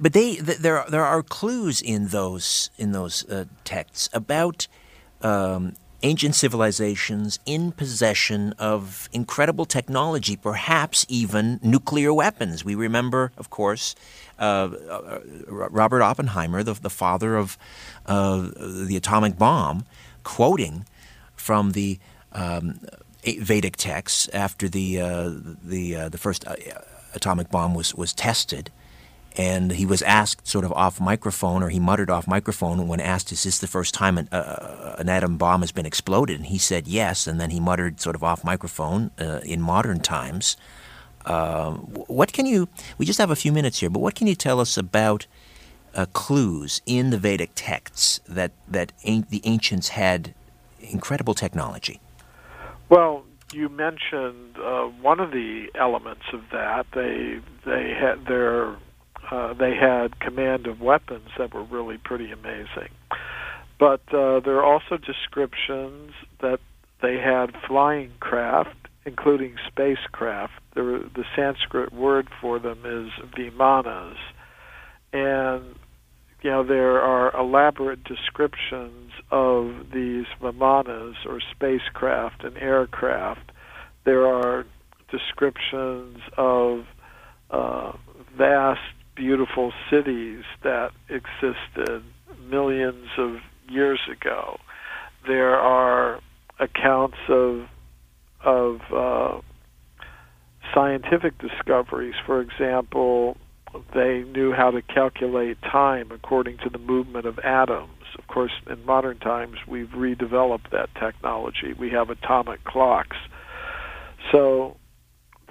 but 0.00 0.12
they, 0.12 0.36
there, 0.36 0.78
are, 0.78 0.90
there 0.90 1.04
are 1.04 1.22
clues 1.22 1.80
in 1.80 2.08
those 2.08 2.70
in 2.78 2.92
those 2.92 3.24
texts 3.64 4.08
about 4.12 4.68
um, 5.22 5.74
ancient 6.04 6.34
civilizations 6.34 7.38
in 7.46 7.72
possession 7.72 8.52
of 8.58 9.08
incredible 9.12 9.64
technology, 9.64 10.36
perhaps 10.36 11.06
even 11.08 11.58
nuclear 11.62 12.12
weapons. 12.12 12.64
We 12.64 12.74
remember, 12.74 13.32
of 13.38 13.48
course, 13.48 13.94
uh, 14.38 14.68
uh, 14.88 15.20
Robert 15.48 16.02
Oppenheimer, 16.02 16.62
the, 16.62 16.74
the 16.74 16.90
father 16.90 17.36
of 17.36 17.58
uh, 18.04 18.50
the 18.56 18.96
atomic 18.96 19.38
bomb, 19.38 19.86
quoting 20.22 20.84
from 21.34 21.72
the 21.72 21.98
um, 22.32 22.80
Vedic 23.24 23.76
texts 23.76 24.28
after 24.34 24.68
the 24.68 25.00
uh, 25.00 25.30
the 25.64 25.96
uh, 25.96 26.08
the 26.10 26.18
first 26.18 26.46
uh, 26.46 26.56
atomic 27.14 27.50
bomb 27.50 27.74
was 27.74 27.94
was 27.94 28.12
tested 28.12 28.70
and 29.36 29.72
he 29.72 29.84
was 29.84 30.02
asked 30.02 30.46
sort 30.46 30.64
of 30.64 30.72
off 30.72 31.00
microphone, 31.00 31.62
or 31.62 31.68
he 31.68 31.80
muttered 31.80 32.10
off 32.10 32.26
microphone 32.26 32.86
when 32.86 33.00
asked, 33.00 33.32
"Is 33.32 33.42
this 33.42 33.58
the 33.58 33.66
first 33.66 33.94
time 33.94 34.18
an, 34.18 34.28
uh, 34.30 34.96
an 34.98 35.08
atom 35.08 35.36
bomb 35.36 35.62
has 35.62 35.72
been 35.72 35.86
exploded?" 35.86 36.36
And 36.36 36.46
he 36.46 36.58
said 36.58 36.86
yes, 36.86 37.26
and 37.26 37.40
then 37.40 37.50
he 37.50 37.60
muttered 37.60 38.00
sort 38.00 38.16
of 38.16 38.22
off 38.22 38.44
microphone 38.44 39.10
uh, 39.18 39.40
in 39.44 39.60
modern 39.60 40.00
times. 40.00 40.56
Uh, 41.24 41.72
what 41.72 42.32
can 42.32 42.46
you? 42.46 42.68
We 42.98 43.06
just 43.06 43.18
have 43.18 43.30
a 43.30 43.36
few 43.36 43.52
minutes 43.52 43.80
here, 43.80 43.90
but 43.90 44.00
what 44.00 44.14
can 44.14 44.26
you 44.26 44.34
tell 44.34 44.60
us 44.60 44.76
about 44.76 45.26
uh, 45.94 46.06
clues 46.12 46.82
in 46.86 47.10
the 47.10 47.18
Vedic 47.18 47.50
texts 47.54 48.20
that 48.28 48.52
that 48.68 48.92
the 49.04 49.40
ancients 49.44 49.88
had 49.88 50.34
incredible 50.80 51.34
technology? 51.34 52.00
Well, 52.88 53.24
you 53.52 53.68
mentioned 53.68 54.58
uh, 54.58 54.84
one 55.00 55.20
of 55.20 55.30
the 55.30 55.68
elements 55.74 56.24
of 56.32 56.42
that. 56.52 56.86
They 56.92 57.40
they 57.64 57.94
had 57.98 58.26
their 58.26 58.76
uh, 59.30 59.54
they 59.54 59.74
had 59.74 60.20
command 60.20 60.66
of 60.66 60.80
weapons 60.80 61.28
that 61.38 61.54
were 61.54 61.64
really 61.64 61.98
pretty 61.98 62.30
amazing. 62.30 62.90
But 63.78 64.02
uh, 64.12 64.40
there 64.40 64.56
are 64.58 64.64
also 64.64 64.96
descriptions 64.96 66.12
that 66.40 66.60
they 67.02 67.18
had 67.18 67.54
flying 67.66 68.12
craft, 68.20 68.76
including 69.04 69.56
spacecraft. 69.66 70.54
The, 70.74 71.10
the 71.14 71.24
Sanskrit 71.36 71.92
word 71.92 72.28
for 72.40 72.58
them 72.58 72.80
is 72.84 73.10
vimanas. 73.36 74.16
And, 75.12 75.74
you 76.42 76.50
know, 76.50 76.64
there 76.64 77.00
are 77.00 77.36
elaborate 77.36 78.04
descriptions 78.04 79.12
of 79.30 79.90
these 79.92 80.26
vimanas 80.40 81.14
or 81.26 81.40
spacecraft 81.50 82.44
and 82.44 82.56
aircraft. 82.56 83.52
There 84.04 84.26
are 84.26 84.64
descriptions 85.10 86.18
of 86.36 86.84
uh, 87.50 87.92
vast 88.36 88.80
beautiful 89.14 89.72
cities 89.90 90.44
that 90.62 90.90
existed 91.08 92.02
millions 92.48 93.08
of 93.18 93.36
years 93.68 94.00
ago. 94.10 94.58
There 95.26 95.56
are 95.56 96.20
accounts 96.60 97.16
of 97.28 97.66
of 98.44 98.80
uh, 98.94 99.40
scientific 100.74 101.34
discoveries. 101.38 102.14
For 102.26 102.42
example, 102.42 103.38
they 103.94 104.22
knew 104.22 104.52
how 104.52 104.70
to 104.70 104.82
calculate 104.82 105.60
time 105.62 106.10
according 106.12 106.58
to 106.58 106.70
the 106.70 106.78
movement 106.78 107.26
of 107.26 107.38
atoms. 107.38 107.90
Of 108.18 108.26
course, 108.26 108.52
in 108.70 108.84
modern 108.84 109.18
times, 109.18 109.56
we've 109.66 109.88
redeveloped 109.88 110.70
that 110.70 110.90
technology. 111.00 111.72
We 111.78 111.90
have 111.90 112.10
atomic 112.10 112.62
clocks. 112.64 113.16
So 114.30 114.76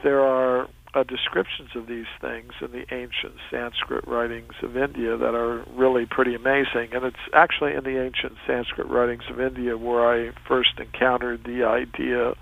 there 0.04 0.22
are 0.22 0.68
uh, 0.94 1.04
descriptions 1.04 1.70
of 1.76 1.88
these 1.88 2.06
things 2.22 2.54
in 2.62 2.72
the 2.72 2.86
ancient 2.94 3.34
Sanskrit 3.50 4.08
writings 4.08 4.54
of 4.62 4.78
India 4.78 5.18
that 5.18 5.34
are 5.34 5.64
really 5.76 6.06
pretty 6.06 6.36
amazing. 6.36 6.94
And 6.94 7.04
it's 7.04 7.16
actually 7.34 7.74
in 7.74 7.84
the 7.84 8.02
ancient 8.02 8.34
Sanskrit 8.46 8.88
writings 8.88 9.24
of 9.30 9.40
India 9.40 9.78
where 9.78 10.08
I 10.08 10.32
first 10.48 10.80
encountered 10.80 11.44
the 11.44 11.64
idea 11.64 12.34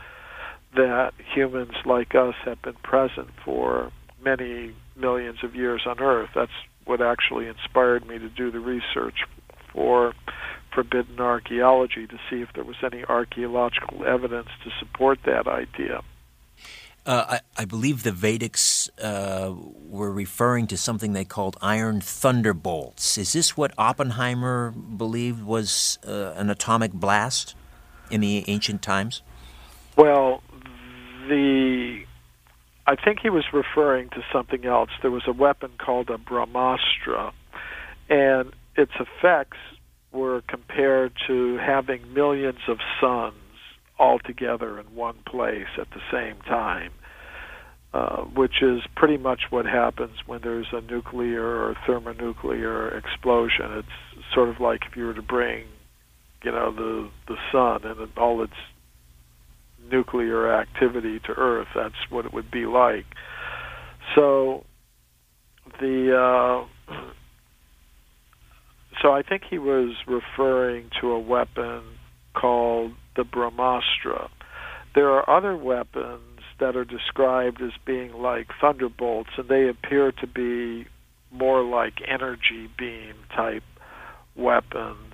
that 0.76 1.12
humans 1.34 1.74
like 1.86 2.16
us 2.16 2.36
have 2.46 2.62
been 2.62 2.78
present 2.84 3.30
for 3.44 3.92
many 4.24 4.74
millions 4.96 5.40
of 5.44 5.56
years 5.56 5.84
on 5.86 6.00
Earth. 6.00 6.30
That's 6.36 6.52
what 6.86 7.02
actually 7.02 7.48
inspired 7.48 8.06
me 8.08 8.20
to 8.20 8.30
do 8.30 8.52
the 8.52 8.60
research 8.60 9.26
for 9.74 10.14
forbidden 10.74 11.20
archaeology 11.20 12.08
to 12.08 12.18
see 12.30 12.42
if 12.42 12.50
there 12.56 12.64
was 12.64 12.78
any 12.84 13.04
archaeological 13.04 14.06
evidence 14.06 14.48
to 14.64 14.72
support 14.80 15.20
that 15.26 15.48
idea. 15.48 16.02
Uh, 17.04 17.40
I, 17.58 17.62
I, 17.64 17.66
believe 17.66 18.04
the 18.04 18.12
Vedics 18.12 18.88
uh, 19.02 19.56
were 19.90 20.12
referring 20.12 20.68
to 20.68 20.78
something 20.78 21.14
they 21.14 21.26
called 21.26 21.58
iron 21.60 22.00
thunderbolts. 22.00 23.18
Is 23.18 23.34
this 23.34 23.58
what 23.58 23.74
Oppenheimer 23.76 24.70
believed 24.72 25.44
was 25.44 25.98
uh, 26.08 26.34
an 26.36 26.52
atomic 26.52 26.94
blast 26.94 27.56
in 28.12 28.22
the 28.22 28.48
ancient 28.48 28.84
times? 28.84 29.24
Well, 29.98 30.44
the 31.28 32.04
I 32.86 32.96
think 32.96 33.20
he 33.22 33.32
was 33.32 33.46
referring 33.52 34.10
to 34.10 34.24
something 34.32 34.66
else. 34.66 34.92
There 35.02 35.12
was 35.12 35.24
a 35.26 35.34
weapon 35.34 35.72
called 35.80 36.12
a 36.12 36.20
Brahmastra, 36.20 37.32
and 38.10 38.54
its 38.76 38.92
effects 39.00 39.58
were 40.12 40.42
compared 40.48 41.14
to 41.26 41.58
having 41.58 42.14
millions 42.14 42.60
of 42.68 42.78
suns 43.00 43.41
all 44.02 44.18
together 44.18 44.80
in 44.80 44.96
one 44.96 45.18
place 45.28 45.68
at 45.80 45.88
the 45.92 46.02
same 46.12 46.42
time, 46.42 46.92
uh, 47.94 48.24
which 48.24 48.64
is 48.64 48.80
pretty 48.96 49.18
much 49.18 49.42
what 49.52 49.66
happens 49.66 50.18
when 50.26 50.42
there's 50.42 50.66
a 50.74 50.82
nuclear 50.82 51.46
or 51.46 51.76
thermonuclear 51.86 52.98
explosion. 52.98 53.78
It's 53.78 54.26
sort 54.34 54.50
of 54.50 54.60
like 54.60 54.82
if 54.90 54.98
you 54.98 55.06
were 55.06 55.14
to 55.14 55.22
bring, 55.22 55.66
you 56.44 56.52
know, 56.52 56.74
the 56.74 57.10
the 57.28 57.38
sun 57.52 57.86
and 57.86 58.10
all 58.18 58.42
its 58.42 58.54
nuclear 59.92 60.52
activity 60.52 61.20
to 61.20 61.34
Earth. 61.34 61.68
That's 61.76 61.94
what 62.10 62.26
it 62.26 62.34
would 62.34 62.50
be 62.50 62.66
like. 62.66 63.06
So 64.16 64.66
the 65.80 66.66
uh, 66.90 66.94
so 69.04 69.12
I 69.12 69.22
think 69.22 69.44
he 69.48 69.60
was 69.60 69.96
referring 70.08 70.90
to 71.02 71.12
a 71.12 71.20
weapon 71.20 71.84
called 72.34 72.94
the 73.16 73.24
Brahmastra. 73.24 74.30
There 74.96 75.10
are 75.10 75.30
other 75.30 75.56
weapons 75.56 76.40
that 76.60 76.76
are 76.76 76.86
described 76.86 77.62
as 77.62 77.72
being 77.86 78.14
like 78.14 78.48
thunderbolts, 78.60 79.32
and 79.38 79.48
they 79.50 79.68
appear 79.68 80.12
to 80.12 80.28
be 80.28 80.88
more 81.32 81.64
like 81.64 82.02
energy 82.08 82.70
beam 82.78 83.16
type 83.36 83.64
weapons. 84.36 85.14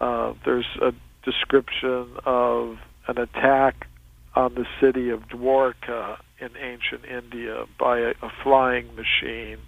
Uh, 0.00 0.34
there's 0.44 0.66
a 0.80 0.92
description 1.24 2.16
of 2.24 2.78
an 3.06 3.18
attack 3.18 3.86
on 4.34 4.54
the 4.54 4.64
city 4.80 5.10
of 5.10 5.20
Dwarka 5.28 6.16
in 6.40 6.50
ancient 6.56 7.04
India 7.04 7.64
by 7.78 7.98
a, 7.98 8.10
a 8.22 8.30
flying 8.42 8.88
machine, 8.96 9.58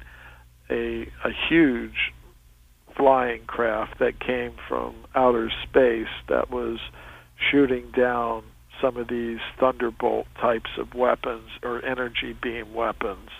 a, 0.70 1.02
a 1.24 1.30
huge 1.48 2.12
flying 2.96 3.42
craft 3.46 3.98
that 3.98 4.20
came 4.20 4.54
from 4.68 4.94
outer 5.14 5.50
space 5.62 6.12
that 6.28 6.50
was 6.50 6.78
shooting 7.50 7.90
down 7.96 8.42
some 8.80 8.96
of 8.96 9.08
these 9.08 9.38
thunderbolt 9.58 10.26
types 10.40 10.70
of 10.78 10.94
weapons 10.94 11.48
or 11.62 11.84
energy 11.84 12.36
beam 12.42 12.74
weapons. 12.74 13.30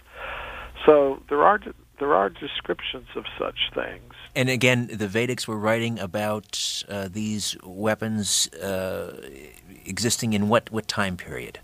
So 0.87 1.23
there 1.29 1.43
are 1.43 1.61
there 1.99 2.15
are 2.15 2.29
descriptions 2.29 3.07
of 3.15 3.25
such 3.39 3.71
things. 3.73 4.13
And 4.35 4.49
again, 4.49 4.89
the 4.93 5.07
Vedics 5.07 5.47
were 5.47 5.59
writing 5.59 5.99
about 5.99 6.85
uh, 6.89 7.09
these 7.11 7.57
weapons 7.63 8.49
uh, 8.55 9.29
existing 9.85 10.33
in 10.33 10.49
what, 10.49 10.73
what 10.73 10.89
time 10.89 11.17
period? 11.17 11.61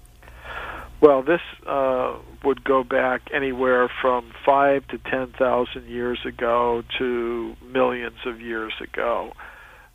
Well, 1.01 1.23
this 1.23 1.41
uh, 1.67 2.17
would 2.45 2.63
go 2.63 2.85
back 2.85 3.23
anywhere 3.33 3.91
from 4.01 4.33
five 4.45 4.87
to 4.89 4.99
ten 4.99 5.33
thousand 5.39 5.89
years 5.89 6.19
ago 6.25 6.85
to 6.99 7.57
millions 7.73 8.19
of 8.27 8.41
years 8.41 8.75
ago. 8.81 9.33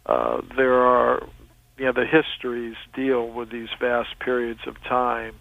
Uh, 0.06 0.42
there 0.58 0.74
are, 0.74 1.28
you 1.78 1.86
know, 1.86 1.92
the 1.92 2.06
histories 2.06 2.76
deal 2.94 3.28
with 3.28 3.50
these 3.52 3.70
vast 3.80 4.18
periods 4.20 4.62
of 4.68 4.82
time, 4.84 5.36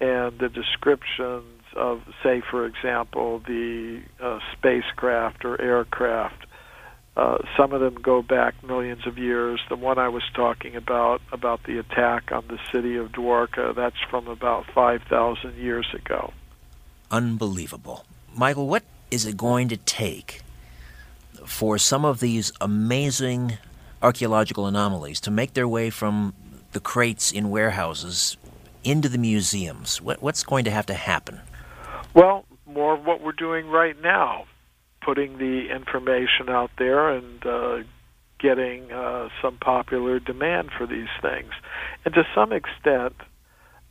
and 0.00 0.38
the 0.38 0.48
descriptions 0.48 1.62
of, 1.74 2.02
say, 2.22 2.42
for 2.50 2.66
example, 2.66 3.40
the 3.46 4.02
uh, 4.20 4.38
spacecraft 4.56 5.44
or 5.44 5.60
aircraft 5.60 6.46
uh, 7.14 7.38
some 7.58 7.72
of 7.72 7.80
them 7.80 7.94
go 7.94 8.22
back 8.22 8.54
millions 8.64 9.06
of 9.06 9.18
years. 9.18 9.60
The 9.68 9.76
one 9.76 9.98
I 9.98 10.08
was 10.08 10.22
talking 10.34 10.76
about, 10.76 11.20
about 11.30 11.62
the 11.64 11.78
attack 11.78 12.32
on 12.32 12.44
the 12.48 12.58
city 12.72 12.96
of 12.96 13.12
Dwarka, 13.12 13.74
that's 13.74 14.00
from 14.08 14.28
about 14.28 14.64
5,000 14.74 15.54
years 15.56 15.86
ago. 15.94 16.32
Unbelievable. 17.10 18.06
Michael, 18.34 18.66
what 18.66 18.82
is 19.10 19.26
it 19.26 19.36
going 19.36 19.68
to 19.68 19.76
take 19.76 20.40
for 21.44 21.76
some 21.76 22.06
of 22.06 22.20
these 22.20 22.50
amazing 22.62 23.58
archaeological 24.02 24.66
anomalies 24.66 25.20
to 25.20 25.30
make 25.30 25.54
their 25.54 25.68
way 25.68 25.90
from 25.90 26.34
the 26.72 26.80
crates 26.80 27.32
in 27.32 27.50
warehouses 27.50 28.36
into 28.84 29.08
the 29.08 29.18
museums? 29.18 30.00
What, 30.00 30.22
what's 30.22 30.42
going 30.42 30.64
to 30.64 30.70
have 30.70 30.86
to 30.86 30.94
happen? 30.94 31.40
Well, 32.14 32.44
more 32.66 32.94
of 32.94 33.04
what 33.04 33.22
we're 33.22 33.32
doing 33.32 33.68
right 33.68 34.00
now 34.02 34.46
putting 35.04 35.38
the 35.38 35.68
information 35.70 36.48
out 36.48 36.70
there 36.78 37.10
and 37.10 37.44
uh, 37.44 37.78
getting 38.38 38.90
uh, 38.92 39.28
some 39.40 39.56
popular 39.58 40.18
demand 40.18 40.70
for 40.76 40.86
these 40.86 41.08
things. 41.20 41.52
And 42.04 42.14
to 42.14 42.24
some 42.34 42.52
extent, 42.52 43.14